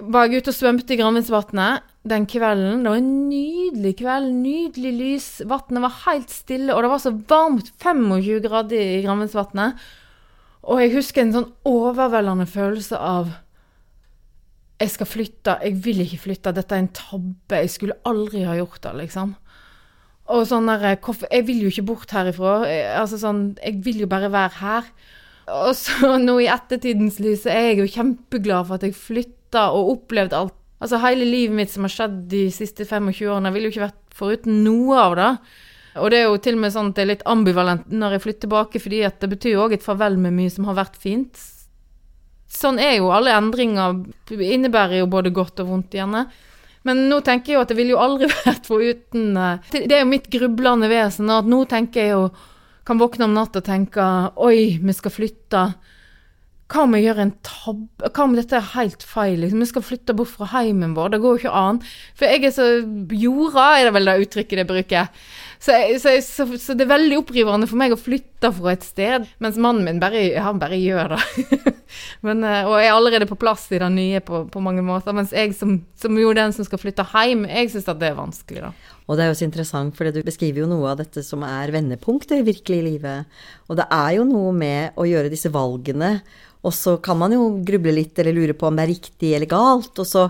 [0.01, 2.83] var jeg ute og svømte i Granvinsvatnet den kvelden.
[2.83, 5.27] Det var en nydelig kveld, nydelig lys.
[5.47, 9.85] Vannet var helt stille, og det var så varmt, 25 grader i Granvinsvatnet.
[10.63, 13.33] Og jeg husker en sånn overveldende følelse av
[14.81, 18.55] Jeg skal flytte, jeg vil ikke flytte, dette er en tabbe, jeg skulle aldri ha
[18.57, 19.35] gjort det, liksom.
[20.33, 20.97] Og sånn der,
[21.31, 22.63] Jeg vil jo ikke bort herifra.
[22.99, 24.83] Altså sånn, Jeg vil jo bare være her.
[25.51, 29.97] Og så nå i ettertidens lys er jeg jo kjempeglad for at jeg flytta og
[29.97, 30.55] opplevde alt.
[30.83, 33.85] Altså hele livet mitt som har skjedd de siste 25 årene, jeg ville jo ikke
[33.85, 35.29] vært foruten noe av det.
[36.01, 38.23] Og det er jo til og med sånn at det er litt ambivalent når jeg
[38.23, 40.97] flytter tilbake, fordi at det betyr jo òg et farvel med mye som har vært
[41.01, 41.43] fint.
[42.53, 44.01] Sånn er jo alle endringer.
[44.33, 46.27] Innebærer jo både godt og vondt, gjerne.
[46.83, 49.37] Men nå tenker jeg jo at det ville jo aldri vært foruten
[49.71, 51.31] Det er jo mitt grublende vesen.
[51.31, 52.25] at nå tenker jeg jo
[52.83, 54.07] Kan våkne om natta og tenke
[54.43, 55.61] Oi, vi skal flytte.
[56.73, 58.09] Hva om jeg gjør en tabbe?
[58.09, 59.37] Hva om dette er helt feil?
[59.39, 59.61] Liksom?
[59.63, 61.13] Vi skal flytte bort fra heimen vår.
[61.13, 61.79] Det går jo ikke an.
[62.17, 62.67] For jeg er så
[63.13, 65.23] jorda, er det vel det uttrykket det bruker.
[65.63, 65.71] Så,
[66.01, 69.55] så, så, så, det er veldig opprivende for meg å flytte fra et sted, mens
[69.55, 71.59] mannen min bare, han bare gjør det.
[72.25, 75.15] Men, eh, og jeg er allerede på plass i det nye på, på mange måter.
[75.15, 78.19] Mens jeg som, som jo den som skal flytte hjem, jeg syns at det er
[78.19, 78.73] vanskelig, da.
[79.07, 81.71] Og det er jo så interessant, for du beskriver jo noe av dette som er
[81.71, 83.43] vendepunkter virkelig i livet.
[83.71, 86.17] Og det er jo noe med å gjøre disse valgene
[86.63, 89.51] og så kan man jo gruble litt eller lure på om det er riktig eller
[89.51, 89.99] galt.
[89.99, 90.29] Og så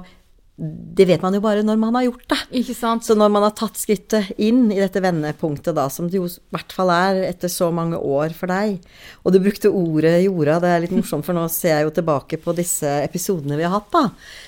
[0.56, 2.38] Det vet man jo bare når man har gjort det.
[2.60, 3.02] Ikke sant?
[3.08, 6.54] Så når man har tatt skrittet inn i dette vendepunktet, da, som det jo i
[6.54, 8.76] hvert fall er etter så mange år for deg
[9.24, 12.38] Og du brukte ordet jorda, det er litt morsomt, for nå ser jeg jo tilbake
[12.44, 14.04] på disse episodene vi har hatt, da.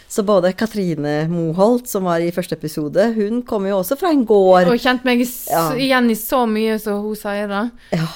[0.06, 4.22] Så både Katrine Moholt, som var i første episode, hun kommer jo også fra en
[4.30, 4.70] gård.
[4.70, 5.66] Og kjent meg ja.
[5.74, 7.66] igjen i så mye som hun sier da.
[7.96, 8.12] Ja.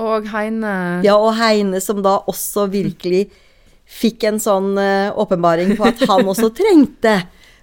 [0.00, 3.30] Og Heine Ja, og Heine som da også virkelig
[3.88, 7.18] fikk en sånn uh, åpenbaring på at han også trengte,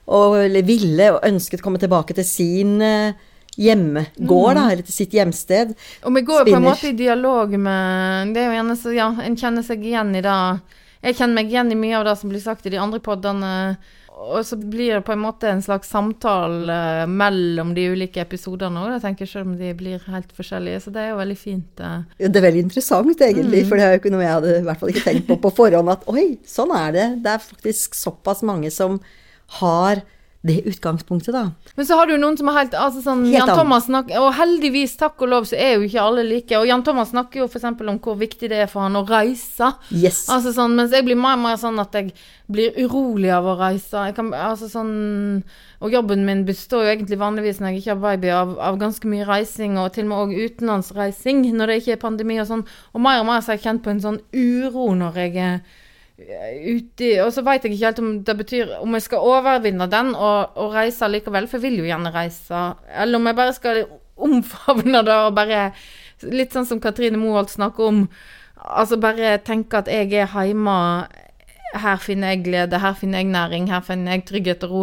[0.09, 3.13] og, eller ville og ønsket komme tilbake til sin uh,
[3.59, 4.71] hjemmegård, da, mm.
[4.73, 5.73] eller til sitt hjemsted.
[6.07, 8.93] Og vi går jo på en måte i dialog med Det er jo gjerne så
[8.95, 10.35] Ja, en kjenner seg igjen i det.
[11.03, 13.51] Jeg kjenner meg igjen i mye av det som blir sagt i de andre podene.
[14.19, 18.83] Og så blir det på en måte en slags samtale uh, mellom de ulike episodene
[18.83, 20.83] òg, selv om de blir helt forskjellige.
[20.83, 21.79] Så det er jo veldig fint.
[21.79, 23.63] Ja, Det er veldig interessant, egentlig.
[23.63, 23.69] Mm.
[23.69, 25.53] For det er jo ikke noe jeg hadde i hvert fall ikke tenkt på på
[25.61, 25.93] forhånd.
[25.95, 27.07] At oi, sånn er det.
[27.23, 28.99] Det er faktisk såpass mange som
[29.59, 30.03] har
[30.41, 31.51] det utgangspunktet, da.
[31.75, 34.29] Men så har du noen som er helt altså sånn, helt Jan Thomas snakker, Og
[34.37, 36.55] heldigvis, takk og lov, så er jo ikke alle like.
[36.55, 37.65] Og Jan Thomas snakker jo f.eks.
[37.67, 39.73] om hvor viktig det er for han å reise.
[39.91, 40.21] Yes.
[40.31, 42.13] Altså sånn, Mens jeg blir mer og mer sånn at jeg
[42.47, 44.05] blir urolig av å reise.
[44.15, 45.43] Kan, altså sånn,
[45.83, 49.11] og jobben min består jo egentlig vanligvis når jeg ikke har baby, av, av ganske
[49.11, 52.65] mye reising, og til og med òg utenlandsreising når det ikke er pandemi og sånn.
[52.95, 55.61] Og mer og mer så har jeg kjent på en sånn uro når jeg er
[56.19, 60.13] uti Og så veit jeg ikke helt om det betyr om jeg skal overvinne den
[60.15, 62.63] og, og, reise likevel, for jeg vil jo gjerne reise.
[62.89, 63.83] Eller om jeg bare skal
[64.19, 65.71] omfavne det og bare
[66.19, 67.99] Litt sånn som Katrine Moholt snakker om.
[68.59, 70.73] Altså bare tenke at jeg er hjemme.
[71.79, 74.81] Her finner jeg glede, her finner jeg næring, her finner jeg trygghet og ro.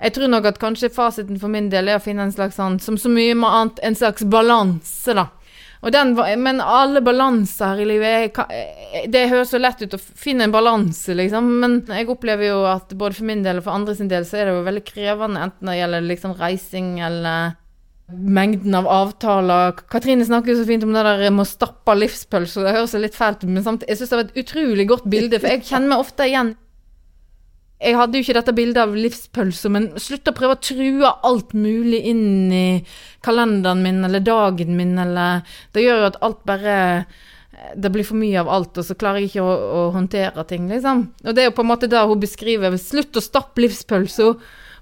[0.00, 2.78] Jeg tror nok at kanskje fasiten for min del er å finne en slags sånn,
[2.80, 5.26] som så mye med annet, en slags balanse, da.
[5.80, 6.12] Den,
[6.42, 8.36] men alle balanser i livet
[9.08, 11.46] Det høres så lett ut å finne en balanse, liksom.
[11.62, 14.36] Men jeg opplever jo at både for min del og for andre sin del så
[14.36, 17.56] er det jo veldig krevende, enten det gjelder liksom reising eller
[18.10, 19.78] mengden av avtaler.
[19.88, 23.16] Katrine snakker jo så fint om det der med å stappe livspølse, det høres litt
[23.16, 25.94] fælt ut, men samtidig, jeg syns det var et utrolig godt bilde, for jeg kjenner
[25.94, 26.56] meg ofte igjen
[27.80, 31.54] jeg hadde jo ikke dette bildet av livspølsa, men slutt å prøve å true alt
[31.56, 32.66] mulig inn i
[33.24, 35.40] kalenderen min eller dagen min, eller
[35.72, 36.76] Det gjør jo at alt bare
[37.80, 40.68] Det blir for mye av alt, og så klarer jeg ikke å, å håndtere ting,
[40.68, 41.06] liksom.
[41.24, 42.76] Og det er jo på en måte det hun beskriver.
[42.80, 44.34] Slutt å stappe livspølsa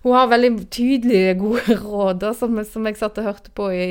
[0.05, 3.87] hun har veldig tydelige, gode råd da, som, som, jeg satt og hørte på i,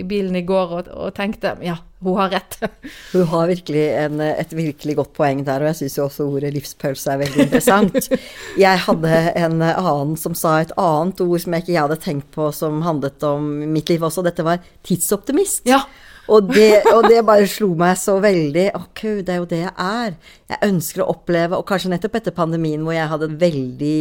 [0.00, 2.58] i bilen i går og, og, tenkte ja, hun har rett.
[3.14, 6.52] hun har virkelig en, et virkelig godt poeng der, og jeg syns jo også ordet
[6.54, 8.10] livspølse er veldig interessant.
[8.66, 12.52] jeg hadde en annen som sa et annet ord som jeg ikke hadde tenkt på
[12.56, 14.24] som handlet om mitt liv også.
[14.26, 15.66] Dette var tidsoptimist.
[15.70, 15.84] Ja.
[16.30, 18.68] Og det, og det, bare slo meg så veldig.
[18.78, 20.14] Ok, det er jo det jeg er.
[20.52, 23.98] Jeg ønsker å oppleve, og kanskje nettopp etter pandemien hvor jeg hadde en veldig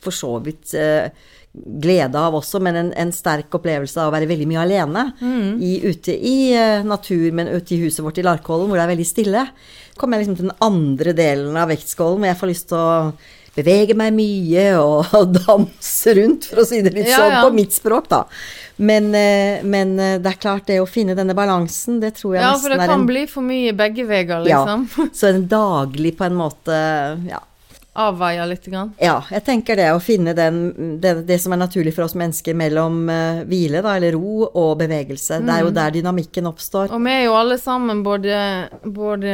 [0.00, 1.12] for så vidt eh,
[1.52, 5.02] glede av også, men en, en sterk opplevelse av å være veldig mye alene
[5.60, 8.92] i, ute i eh, natur, men ute i huset vårt i Larkollen, hvor det er
[8.94, 9.42] veldig stille.
[10.00, 13.12] kommer jeg liksom til den andre delen av vektskålen, hvor jeg får lyst til å
[13.52, 17.42] bevege meg mye og, og danse rundt, for å si det litt Ja, sånn ja.
[17.44, 18.22] på mitt språk, da.
[18.80, 22.46] Men, eh, men eh, det er klart, det å finne denne balansen, det tror jeg
[22.48, 24.64] Ja, for det er kan en bli for mye begge veier, Ja.
[24.64, 24.88] liksom.
[25.20, 26.80] Så en daglig på en måte
[27.28, 27.44] ja,
[27.92, 28.64] Avveier litt.
[28.72, 28.94] Grann.
[29.02, 30.60] ja, jeg tenker det å finne den,
[31.02, 34.78] det, det som er naturlig for oss mennesker mellom uh, hvile, da, eller ro, og
[34.80, 35.40] bevegelse.
[35.44, 36.92] Det er jo der dynamikken oppstår.
[36.94, 38.38] Og vi er jo alle sammen både,
[38.84, 39.32] både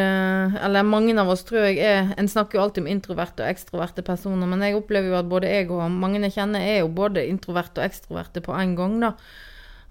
[0.64, 4.02] Eller mange av oss, tror jeg, er En snakker jo alltid om introverte og ekstroverte
[4.06, 7.28] personer, men jeg opplever jo at både jeg og mange jeg kjenner, er jo både
[7.28, 9.12] introverte og ekstroverte på en gang, da.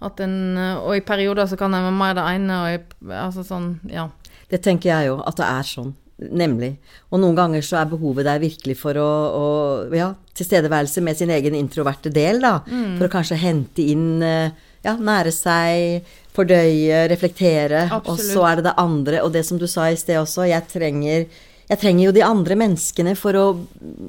[0.03, 3.45] At en, og i perioder så kan jeg være mer det ene, og i, altså
[3.47, 4.09] sånn, ja.
[4.51, 5.95] Det tenker jeg jo, at det er sånn.
[6.17, 6.71] Nemlig.
[7.11, 9.49] Og noen ganger så er behovet der virkelig for å, å
[9.93, 12.55] ja, tilstedeværelse med sin egen introverte del, da.
[12.65, 12.95] Mm.
[12.97, 17.85] For å kanskje hente inn eh, ja, nære seg, fordøye, reflektere.
[18.03, 20.65] Og så er det det andre, og det som du sa i sted også, jeg
[20.73, 21.29] trenger
[21.67, 23.45] jeg trenger jo de andre menneskene for å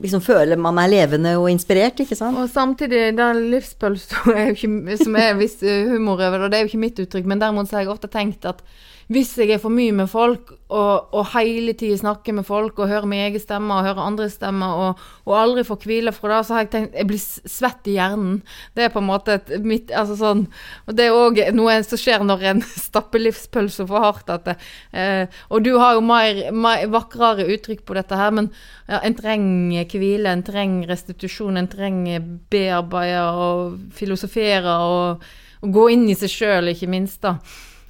[0.05, 2.39] liksom føle man er levende og inspirert, ikke sant?
[2.39, 4.23] Og samtidig, den livspølsa
[5.03, 7.43] Som er viss humorøver, humor over det, og det er jo ikke mitt uttrykk, men
[7.43, 8.63] derimot så har jeg ofte tenkt at
[9.09, 12.91] hvis jeg er for mye med folk, og, og hele tiden snakker med folk, og
[12.91, 16.41] hører min egen stemme, og hører andres stemmer, og, og aldri får hvile fra det,
[16.45, 18.43] så har jeg tenkt Jeg blir svett i hjernen.
[18.77, 20.43] Det er på en måte et mitt Altså sånn
[20.85, 24.29] Og det er òg noe som skjer når en stapper livspølsa for hardt.
[24.35, 24.57] At det,
[24.93, 28.51] eh, og du har jo mer, mer vakrere uttrykk på dette her, men
[28.91, 35.25] ja, en trenger hvile, en trenger restitusjon, en trenger bearbeide og filosofere og,
[35.65, 37.39] og gå inn i seg sjøl, ikke minst, da.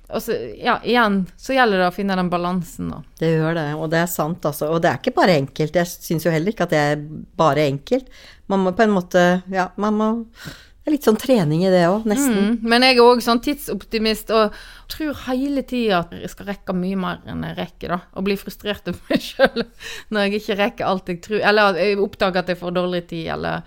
[0.08, 3.02] Og så, ja, igjen så gjelder det å finne den balansen, da.
[3.20, 4.70] Det gjør det, og det er sant, altså.
[4.72, 5.76] Og det er ikke bare enkelt.
[5.76, 7.02] Jeg syns jo heller ikke at det er
[7.36, 8.08] bare enkelt.
[8.48, 11.82] Man må på en måte Ja, man må Det er litt sånn trening i det
[11.84, 12.38] òg, nesten.
[12.54, 14.56] Mm, men jeg er òg sånn tidsoptimist og
[14.88, 17.98] tror hele tida at jeg skal rekke mye mer enn jeg rekker, da.
[18.16, 19.66] Og blir frustrert over meg sjøl
[20.08, 23.26] når jeg ikke rekker alt jeg tror Eller jeg oppdager at jeg får dårlig tid,
[23.36, 23.60] eller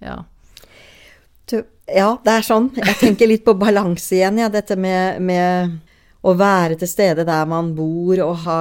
[0.00, 0.22] Ja.
[1.84, 2.70] Ja, det er sånn.
[2.78, 4.48] Jeg tenker litt på balanse igjen, ja.
[4.48, 5.74] Dette med, med
[6.24, 8.58] å være til stede der man bor og ha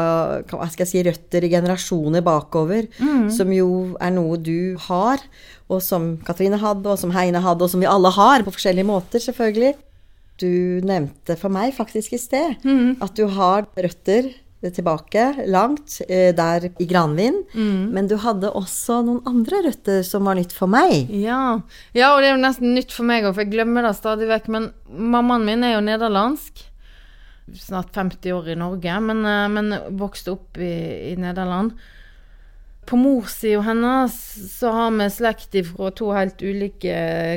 [0.50, 2.90] hva skal jeg si, røtter i generasjoner bakover.
[3.32, 3.70] Som jo
[4.04, 5.24] er noe du har,
[5.72, 8.90] og som Katrine hadde, og som Heine hadde, og som vi alle har, på forskjellige
[8.92, 9.76] måter, selvfølgelig.
[10.42, 12.56] Du nevnte for meg faktisk i sted
[13.00, 14.34] at du har røtter
[14.72, 17.42] tilbake langt eh, der i Granvin,
[17.94, 21.10] men du hadde også noen andre røtter som var nytt for meg.
[21.12, 21.60] Ja.
[21.92, 24.30] ja, og det er jo nesten nytt for meg òg, for jeg glemmer det stadig
[24.30, 24.48] vekk.
[24.54, 26.64] Men mammaen min er jo nederlandsk.
[27.60, 30.74] Snart 50 år i Norge, men, eh, men vokste opp i,
[31.12, 31.76] i Nederland.
[32.86, 34.16] På morssida hennes
[34.58, 36.96] så har vi slekt fra to helt ulike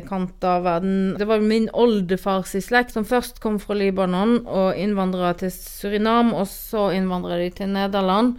[0.09, 0.97] kanter av verden.
[1.19, 6.49] Det var min oldefars slekt som først kom fra Libanon og innvandra til Surinam, og
[6.51, 8.37] så innvandra de til Nederland.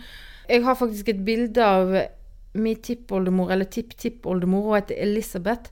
[0.50, 1.96] Jeg har faktisk et bilde av
[2.58, 5.72] min tippoldemor, eller tipptippoldemor, hun heter Elisabeth.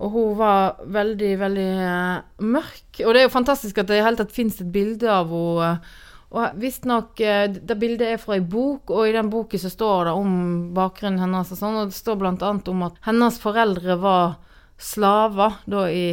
[0.00, 3.02] Og hun var veldig, veldig eh, mørk.
[3.04, 5.74] Og det er jo fantastisk at det i hele tatt fins et bilde av henne.
[6.30, 10.10] Og visstnok uh, Det bildet er fra ei bok, og i den boken så står
[10.10, 10.36] det om
[10.76, 14.38] bakgrunnen hennes og sånn, og det står blant annet om at hennes foreldre var
[14.80, 16.06] slaver da i,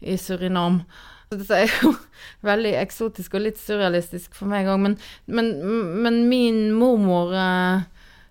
[0.00, 0.80] i Surinam.
[1.28, 1.92] Så Dette er jo
[2.50, 4.94] veldig eksotisk og litt surrealistisk for meg òg, men,
[5.26, 5.50] men,
[6.04, 7.82] men min mormor eh,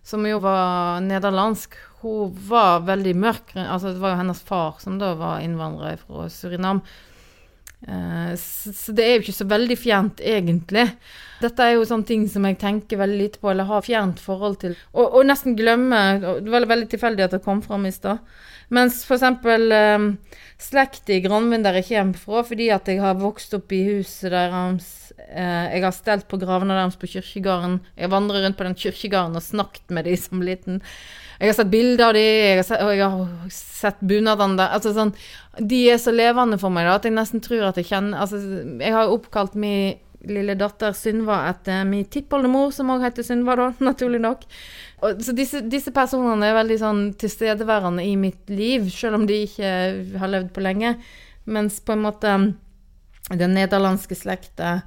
[0.06, 3.56] som jo var nederlandsk, hun var veldig mørk.
[3.58, 6.84] Altså, det var jo hennes far som da var innvandrer fra Surinam.
[7.88, 10.88] Eh, så, det er jo ikke så veldig fjernt, egentlig.
[11.42, 14.60] Dette er jo sånne ting som jeg tenker veldig lite på, eller har fjernt forhold
[14.64, 14.76] til.
[14.96, 18.24] Og, og nesten glemmer Det var veldig tilfeldig at det kom fram i stad.
[18.74, 20.06] Mens for eksempel eh,
[20.62, 24.32] slekt i Granvin der jeg kommer fra, fordi at jeg har vokst opp i huset
[24.34, 27.80] deres eh, Jeg har stelt på gravene deres på kirkegården.
[27.98, 30.82] Jeg vandrer rundt på den kirkegården og snakket med de som liten.
[31.40, 32.26] Jeg har sett bilder av de,
[32.80, 34.72] og jeg har sett bunadene der.
[34.78, 35.12] Altså sånn,
[35.60, 38.40] de er så levende for meg da, at jeg nesten tror at jeg kjenner altså,
[38.80, 40.00] Jeg har oppkalt min
[40.30, 44.46] lille datter Synva etter min tippoldemor, som òg heter Synva, da, naturlig nok.
[45.04, 49.44] Og, så disse, disse personene er veldig sånn tilstedeværende i mitt liv, selv om de
[49.48, 49.72] ikke
[50.22, 50.96] har levd på lenge.
[51.46, 52.38] Mens på en måte
[53.34, 54.80] den nederlandske slekta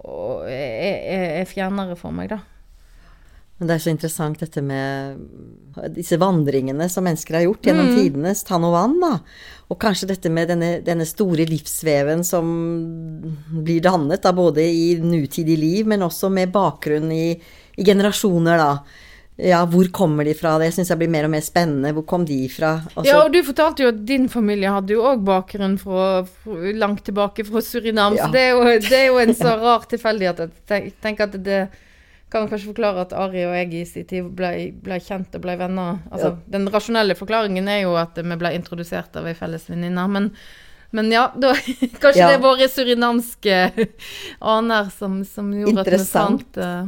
[0.00, 2.40] er, er, er fjernere for meg, da.
[3.60, 5.18] Men det er så interessant dette med
[5.92, 9.10] disse vandringene som mennesker har gjort gjennom tidenes tann og vann, da.
[9.70, 12.48] Og kanskje dette med denne, denne store livsveven som
[13.60, 17.26] blir dannet, da, både i nutidig liv, men også med bakgrunn i,
[17.76, 18.70] i generasjoner, da.
[19.50, 20.56] ja, hvor kommer de fra?
[20.60, 21.92] Det syns jeg blir mer og mer spennende.
[21.96, 22.72] Hvor kom de fra?
[22.94, 23.06] Også...
[23.08, 27.04] Ja, og du fortalte jo at din familie hadde jo òg bakgrunn fra, fra langt
[27.06, 28.26] tilbake fra Surinam, Ja.
[28.26, 31.28] så det er, jo, det er jo en så rar tilfeldighet at jeg tenk- tenker
[31.30, 31.62] at det
[32.30, 34.52] kan kanskje forklare at Ari og jeg i sin tid ble,
[34.84, 35.98] ble kjent og ble venner.
[36.12, 40.30] Altså, Den rasjonelle forklaringen er jo at vi ble introdusert av ei felles venninne, men,
[40.94, 41.54] men ja, da,
[42.02, 42.30] kanskje Ja.
[42.30, 43.60] det er våre surinamske
[44.56, 46.86] aner som, som gjorde at vi fant uh,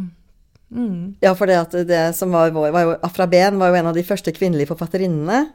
[0.70, 1.00] mm.
[1.24, 3.98] Ja, for det det som var vår var jo, Afra Behn var jo en av
[3.98, 5.48] de første kvinnelige forfatterinnene.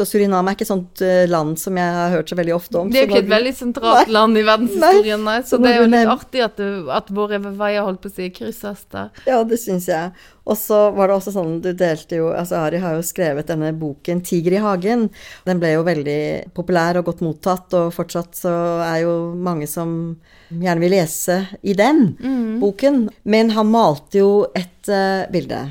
[0.00, 2.80] Og Suriname er ikke et sånt eh, land som jeg har hørt så veldig ofte
[2.80, 2.90] om.
[2.90, 4.14] Det er jo ikke et veldig sentralt Nei.
[4.16, 5.38] land i verdenshistorien, nei.
[5.46, 8.28] Så det er jo litt artig at, det, at våre veier holdt på å si
[8.34, 9.10] krysses der.
[9.28, 10.14] Ja, det syns jeg.
[10.42, 13.70] Og så var det også sånn, du delte jo Altså, Ari har jo skrevet denne
[13.78, 15.04] boken 'Tiger i hagen'.
[15.46, 18.54] Den ble jo veldig populær og godt mottatt, og fortsatt så
[18.88, 20.16] er jo mange som
[20.50, 23.06] gjerne vil lese i den boken.
[23.22, 25.62] Men han malte jo et uh, bilde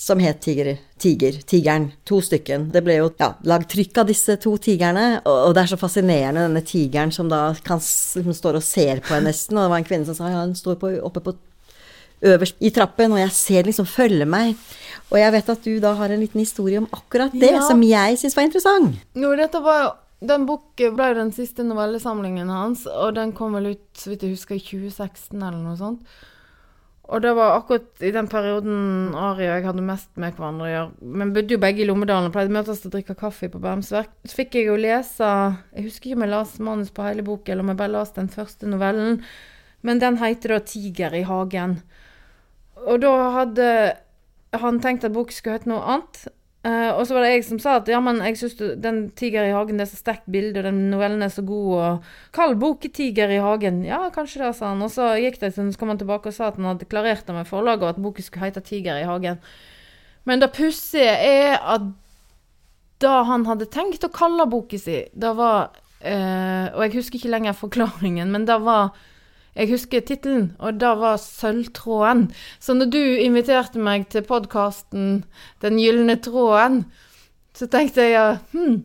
[0.00, 0.78] som het Tiger.
[1.00, 1.34] Tiger.
[1.44, 1.90] Tigeren.
[2.08, 2.70] To stykken.
[2.72, 6.46] Det ble jo ja, lagd trykk av disse to tigerne, og, det er så fascinerende,
[6.48, 9.58] denne tigeren som da kan, s- liksom står og ser på en nesten.
[9.58, 11.34] Og det var en kvinne som sa ja, hun står på, oppe på
[12.30, 14.56] øverst i trappen, og jeg ser liksom følge meg.
[15.10, 17.62] Og jeg vet at du da har en liten historie om akkurat det, Ja.
[17.68, 18.96] som jeg syns var interessant.
[19.14, 19.90] Jo, dette var jo
[20.22, 24.34] Den boken ble den siste novellesamlingen hans, og den kom vel ut, så vidt jeg
[24.34, 26.02] husker, i 2016 eller noe sånt.
[27.10, 30.70] Og det var akkurat i den perioden Ari og jeg hadde mest med hverandre å
[30.70, 31.08] gjøre.
[31.18, 34.12] Men bodde jo begge i Lommedalen og pleide møtes og drikke kaffe på Bermsverk.
[34.22, 35.30] Så fikk jeg jo lese
[35.74, 38.22] Jeg husker ikke om jeg leste manus på hele boken, eller om jeg bare leste
[38.22, 39.18] den første novellen.
[39.82, 41.80] Men den heter da 'Tiger i hagen'.
[42.86, 43.96] Og da hadde
[44.54, 46.28] han tenkt at boken skulle hete noe annet.
[46.60, 49.46] Eh, og så var det jeg som sa at ja, men jeg syns den 'Tiger
[49.48, 52.04] i hagen' det er så sterkt bilde, og den novellen er så god, og
[52.36, 53.86] Kall boken 'Tiger i hagen'.
[53.86, 54.82] Ja, kanskje det, sa han.
[54.82, 57.34] Og så gikk det så kom han tilbake og sa at han hadde klarert det
[57.34, 59.40] med forlaget, og at boken skulle hete 'Tiger i hagen'.
[60.24, 61.80] Men det pussige er at
[63.00, 65.70] da han hadde tenkt å kalle boken si, det var
[66.04, 68.92] uh, Og jeg husker ikke lenger forklaringen, men det var
[69.60, 72.30] jeg husker tittelen, og det var 'Sølvtråden'.
[72.60, 75.24] Så når du inviterte meg til podkasten
[75.60, 76.84] 'Den gylne tråden',
[77.54, 78.84] så tenkte jeg ja, hm,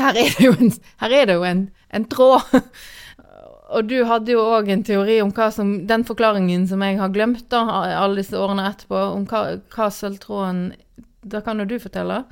[0.00, 2.40] her er det jo en, det jo en, en tråd.
[3.76, 7.08] Og du hadde jo òg en teori om hva som Den forklaringen som jeg har
[7.10, 7.64] glemt da,
[7.98, 10.72] alle disse årene etterpå, om hva, hva sølvtråden
[11.22, 12.24] Da kan jo du fortelle.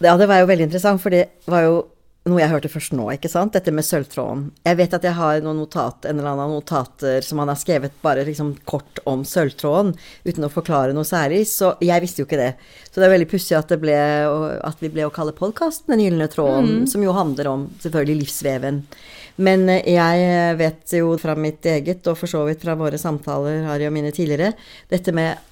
[0.00, 1.84] Ja, det var jo veldig interessant, for det var jo
[2.30, 3.52] noe jeg hørte først nå, ikke sant?
[3.56, 4.46] Dette med sølvtråden.
[4.66, 7.96] Jeg vet at jeg har noen notat, en eller annen notater som han har skrevet
[8.04, 9.92] bare liksom kort om sølvtråden,
[10.24, 12.52] uten å forklare noe særlig, så jeg visste jo ikke det.
[12.88, 16.30] Så det er veldig pussig at, ble at vi ble å kalle podkasten Den gylne
[16.30, 18.82] tråden, som jo handler om selvfølgelig livsveven.
[19.40, 23.64] Men eh, jeg vet jo fra mitt eget, og for så vidt fra våre samtaler,
[23.68, 24.54] Harry og mine tidligere,
[24.92, 25.46] dette med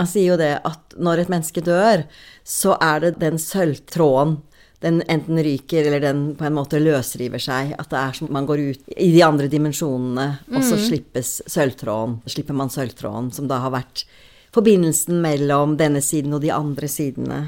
[0.00, 2.06] han sier jo det at når et menneske dør,
[2.40, 4.38] så er det den sølvtråden
[4.80, 7.74] den enten ryker eller den på en måte løsriver seg.
[7.76, 12.20] At det er som man går ut i de andre dimensjonene, og så slippes sølvtråden.
[12.30, 14.06] Slipper man sølvtråden, som da har vært
[14.54, 17.42] forbindelsen mellom denne siden og de andre sidene.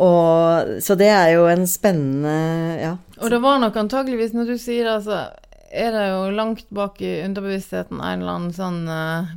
[0.00, 2.34] Og, så det er jo en spennende
[2.80, 2.96] Ja.
[3.20, 5.28] Og det var nok antageligvis, når du sier det, så
[5.70, 9.28] er det jo langt bak i underbevisstheten en eller annen sånn uh,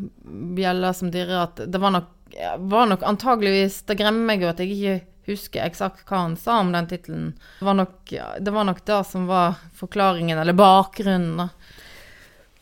[0.57, 2.07] bjelle som dirrer at det var nok,
[2.63, 4.95] var nok antageligvis Det gremmer meg jo at jeg ikke
[5.29, 7.31] husker eksakt hva han sa om den tittelen.
[7.59, 11.49] Det, var nok- det var nok det som var forklaringen, eller bakgrunnen, da.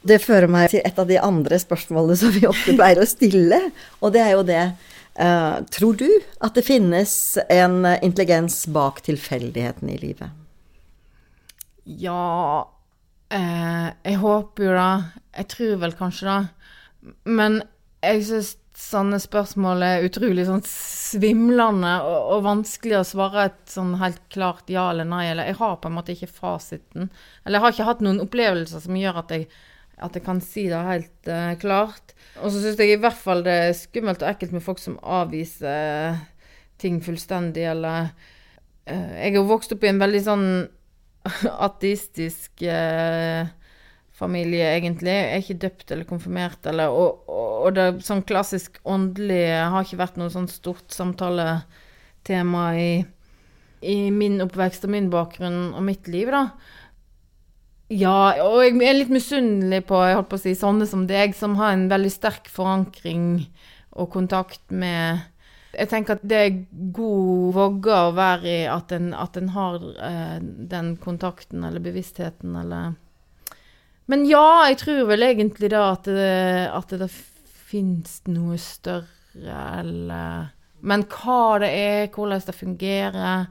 [0.02, 3.60] Det fører meg til et av de andre spørsmålene som vi ofte pleier å stille,
[4.02, 4.64] og det er jo det
[5.12, 6.08] Uh, Tror du
[6.40, 7.14] at det finnes
[7.52, 10.32] en intelligens bak tilfeldigheten i livet?
[11.84, 12.64] Ja
[13.34, 14.94] uh, Jeg håper jo det.
[15.36, 17.12] Jeg tror vel kanskje det.
[17.28, 17.60] Men
[18.00, 23.94] jeg syns sånne spørsmål er utrolig sånn svimlende og, og vanskelig å svare et sånn
[24.02, 25.26] helt klart ja eller nei.
[25.32, 27.12] Eller jeg har på en måte ikke fasiten.
[27.44, 29.48] Eller jeg har ikke hatt noen opplevelser som gjør at jeg,
[30.02, 32.16] at jeg kan si det helt uh, klart.
[32.42, 35.00] Og så syns jeg i hvert fall det er skummelt og ekkelt med folk som
[35.04, 36.20] avviser
[36.82, 40.48] ting fullstendig, eller uh, Jeg er jo vokst opp i en veldig sånn
[41.70, 43.46] ateistisk eh,
[44.22, 45.14] familie, egentlig.
[45.14, 49.88] Jeg er ikke døpt eller konfirmert, eller Og, og, og det sånn klassisk åndelige har
[49.88, 52.92] ikke vært noe sånn stort samtaletema i,
[53.82, 56.48] i min oppvekst og min bakgrunn og mitt liv, da.
[57.92, 61.34] Ja, og jeg er litt misunnelig på, jeg holdt på å si, sånne som deg,
[61.36, 63.26] som har en veldig sterk forankring
[64.00, 65.28] og kontakt med
[65.76, 66.56] Jeg tenker at det er
[66.96, 70.40] god vogge å være i at en, at en har eh,
[70.72, 72.98] den kontakten eller bevisstheten eller
[74.12, 76.40] Men ja, jeg tror vel egentlig da at det,
[76.76, 77.08] at det
[77.72, 80.50] fins noe større eller
[80.84, 83.46] Men hva det er, hvordan det fungerer,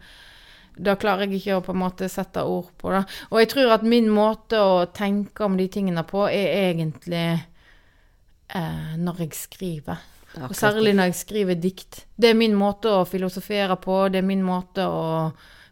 [0.81, 3.05] da klarer jeg ikke å på en måte sette ord på det.
[3.31, 8.97] Og jeg tror at min måte å tenke om de tingene på, er egentlig eh,
[8.99, 10.03] når jeg skriver.
[10.47, 12.05] Og særlig når jeg skriver dikt.
[12.17, 15.31] Det er min måte å filosofere på, det er min måte å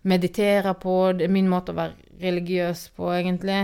[0.08, 3.60] meditere på, det er min måte å være religiøs på, egentlig.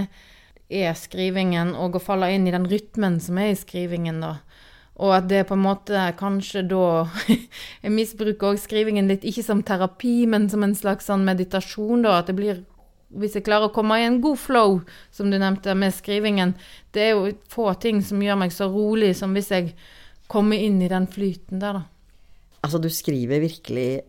[0.73, 4.39] Er skrivingen, og å falle inn i den rytmen som er i skrivingen, da.
[5.03, 6.85] Og at det på en måte kanskje da
[7.85, 12.21] Jeg misbruker òg skrivingen litt, ikke som terapi, men som en slags sånn meditasjon, da.
[12.21, 12.62] At det blir
[13.15, 14.81] Hvis jeg klarer å komme i en god flow,
[15.15, 16.55] som du nevnte, med skrivingen
[16.95, 19.75] Det er jo få ting som gjør meg så rolig som hvis jeg
[20.31, 21.85] kommer inn i den flyten der, da.
[22.65, 24.05] Altså, du skriver virkelig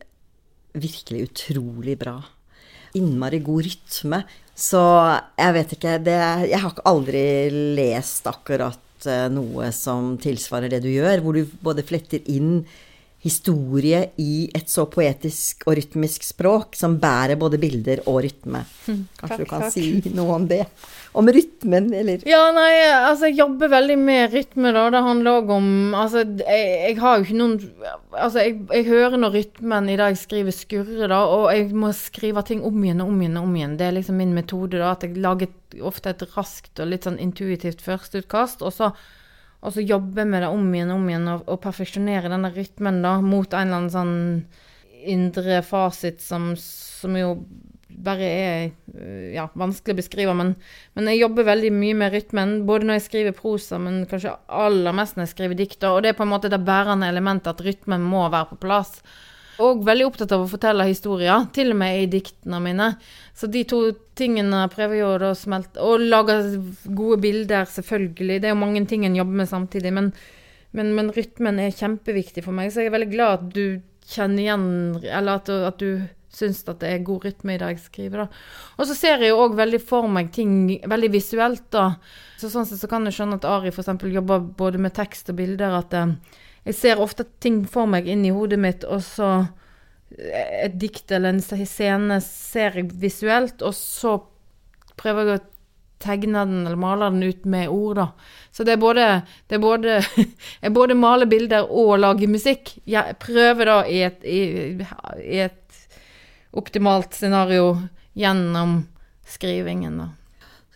[0.75, 2.17] Virkelig utrolig bra.
[2.95, 4.23] Innmari god rytme.
[4.55, 4.81] Så
[5.37, 6.19] jeg vet ikke det,
[6.49, 7.23] Jeg har aldri
[7.75, 12.63] lest akkurat Eh, noe som tilsvarer det du gjør, hvor du både fletter inn
[13.25, 18.61] historie i et så poetisk og rytmisk språk som bærer både bilder og rytme.
[18.85, 19.73] Hm, Kanskje takk, du kan takk.
[19.73, 20.61] si noe om det?
[21.15, 22.23] Om rytmen, eller?
[22.27, 24.83] Ja, nei, altså jeg jobber veldig med rytme, da.
[24.91, 27.55] Det handler òg om Altså, jeg, jeg, har jo ikke noen
[28.11, 31.93] Altså, jeg, jeg, hører når rytmen i det jeg skriver, skurrer, da, og jeg må
[31.95, 33.77] skrive ting om igjen og om igjen og om igjen.
[33.79, 37.21] Det er liksom min metode, da, at jeg lager ofte et raskt og litt sånn
[37.23, 38.91] intuitivt førsteutkast, og så
[39.65, 42.99] og så jobbe med det om igjen og om igjen og, og perfeksjonere denne rytmen
[43.01, 44.17] da, mot en eller annen sånn
[45.05, 47.31] indre fasit som, som jo
[48.03, 50.33] bare er ja, vanskelig å beskrive.
[50.37, 50.55] Men,
[50.97, 54.95] men, jeg jobber veldig mye med rytmen, både når jeg skriver prosa, men kanskje aller
[54.97, 55.85] mest når jeg skriver dikt.
[55.89, 58.99] Og det er på en måte det bærende elementet at rytmen må være på plass.
[59.63, 62.89] Og veldig opptatt av å fortelle historier, til og med i diktene mine.
[63.37, 63.81] Så de to
[64.19, 66.35] tingene prøver jeg å smelte Og lage
[66.85, 68.41] gode bilder, selvfølgelig.
[68.41, 69.93] Det er jo mange ting en jobber med samtidig.
[69.95, 70.11] Men,
[70.75, 73.65] men, men, rytmen er kjempeviktig for meg, så jeg er veldig glad at du
[74.05, 74.67] kjenner igjen
[75.01, 76.03] Eller at, at du
[76.35, 78.25] syns at det er god rytme i det jeg skriver.
[78.25, 78.45] da.
[78.77, 81.87] Og så ser jeg jo òg veldig for meg ting veldig visuelt, da.
[82.39, 83.93] Så sånn sett så kan jeg skjønne at Ari f.eks.
[84.11, 85.79] jobber både med tekst og bilder.
[85.79, 86.15] at eh,
[86.65, 89.47] jeg ser ofte ting for meg inn i hodet mitt, og så
[90.15, 94.17] et dikt eller en scene ser jeg visuelt, og så
[94.99, 95.45] prøver jeg å
[96.05, 98.07] tegne den eller male den ut med ord, da.
[98.51, 99.05] Så det er både,
[99.49, 99.99] det er både
[100.63, 102.75] Jeg både maler bilder og lager musikk.
[102.87, 104.41] Jeg prøver da i et, i,
[105.23, 105.61] i et
[106.55, 107.75] optimalt scenario
[108.15, 108.81] gjennom
[109.27, 110.09] skrivingen, da.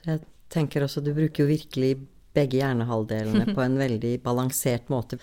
[0.05, 1.93] Jeg tenker også, du bruker jo virkelig
[2.35, 5.19] begge hjernehalvdelene på en veldig balansert måte.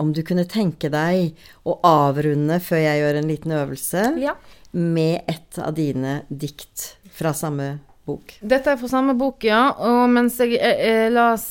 [0.00, 1.36] Om du kunne tenke deg
[1.68, 4.34] å avrunde, før jeg gjør en liten øvelse, ja.
[4.72, 8.34] med et av dine dikt fra samme bok.
[8.40, 9.62] Dette er fra samme bok, ja.
[9.86, 11.46] Og mens jeg, jeg, jeg las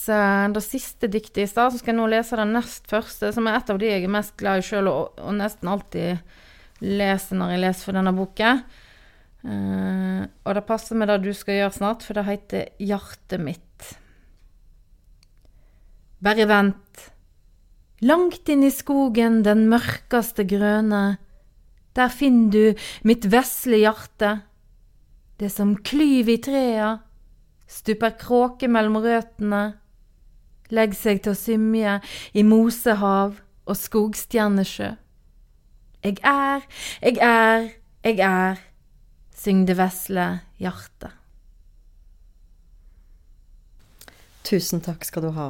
[0.55, 3.59] det siste diktet i stad, så skal jeg nå lese det nest første, som er
[3.59, 6.37] et av de jeg er mest glad i sjøl, og, og, nesten alltid
[6.83, 8.61] leser når jeg leser for denne boken.
[9.39, 13.95] Uh, og det passer med det du skal gjøre snart, for det heter 'Hjertet mitt'.
[16.19, 17.11] Bare vent.
[18.01, 21.17] Langt inn i skogen, den mørkeste grøne,
[21.95, 24.41] der finner du mitt vesle hjerte.
[25.39, 26.99] Det som klyv i trea,
[27.67, 29.79] stuper kråke mellom røtene,
[30.75, 31.99] legg seg til å symje
[32.35, 34.93] i mosehav og skogstjernesjø.
[35.99, 36.63] Jeg er,
[37.03, 37.65] jeg er,
[38.07, 38.59] jeg er,
[39.35, 40.27] syng det vesle
[40.61, 41.11] hjertet.
[44.47, 45.49] Tusen takk skal du ha.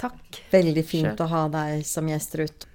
[0.00, 0.38] Takk.
[0.52, 1.24] Veldig fint Selv.
[1.26, 2.68] å ha deg som gjest, Ruth.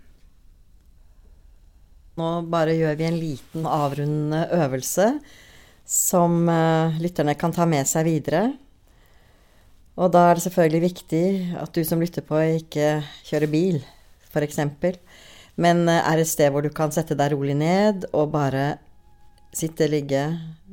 [2.20, 5.08] Nå bare gjør vi en liten avrundende øvelse
[5.86, 8.44] som uh, lytterne kan ta med seg videre.
[9.96, 11.26] Og da er det selvfølgelig viktig
[11.64, 13.80] at du som lytter på, ikke kjører bil,
[14.28, 14.60] f.eks.
[15.62, 18.76] Men uh, er et sted hvor du kan sette deg rolig ned og bare
[19.56, 20.28] sitte, ligge,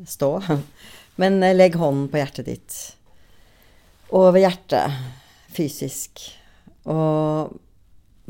[0.08, 0.34] stå.
[1.20, 2.78] Men uh, legg hånden på hjertet ditt.
[4.12, 5.02] Over hjertet,
[5.52, 6.24] fysisk.
[6.90, 7.52] Og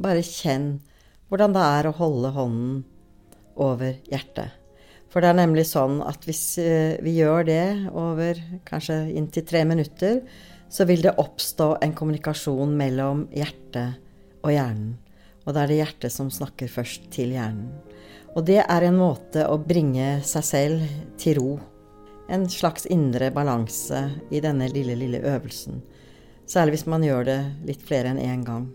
[0.02, 0.74] bare kjenn
[1.32, 2.82] hvordan det er å holde hånden
[3.56, 4.58] over hjertet.
[5.12, 8.38] For det er nemlig sånn at hvis eh, vi gjør det over
[8.68, 10.22] kanskje inntil tre minutter,
[10.72, 14.00] så vil det oppstå en kommunikasjon mellom hjertet
[14.40, 14.94] og hjernen.
[15.42, 17.72] Og da er det hjertet som snakker først til hjernen.
[18.32, 21.50] Og det er en måte å bringe seg selv til ro.
[22.32, 25.82] En slags indre balanse i denne lille, lille øvelsen.
[26.48, 28.70] Særlig hvis man gjør det litt flere enn én gang.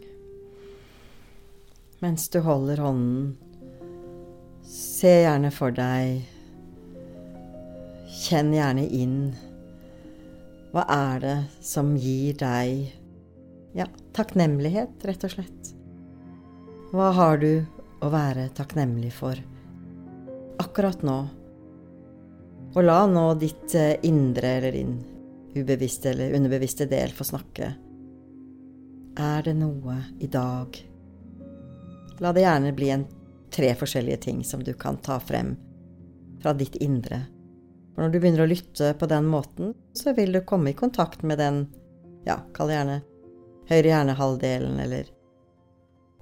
[2.03, 3.36] Mens du holder hånden,
[4.68, 6.26] se gjerne for deg
[8.18, 9.18] Kjenn gjerne inn.
[10.74, 12.88] Hva er det som gir deg
[13.78, 13.86] ja,
[14.18, 15.76] takknemlighet, rett og slett?
[16.91, 17.51] Hva har du
[18.01, 19.39] å være takknemlig for
[20.61, 21.17] akkurat nå.
[22.75, 24.97] Og la nå ditt eh, indre eller din
[25.57, 27.71] ubevisste eller underbevisste del få snakke.
[29.17, 30.77] Er det noe i dag
[32.17, 33.03] La det gjerne bli en
[33.53, 35.51] tre forskjellige ting som du kan ta frem
[36.41, 37.19] fra ditt indre.
[37.93, 41.21] For når du begynner å lytte på den måten, så vil du komme i kontakt
[41.21, 41.59] med den,
[42.25, 42.97] ja, kall det gjerne
[43.69, 45.13] høyre hjernehalvdelen, eller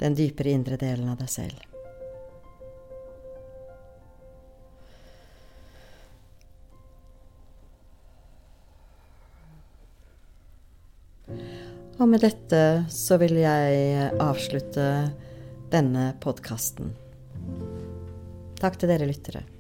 [0.02, 1.64] den dypere indre delen av deg selv.
[11.96, 14.88] Og med dette så vil jeg avslutte
[15.72, 16.92] denne podkasten.
[18.60, 19.55] Takk til dere lyttere.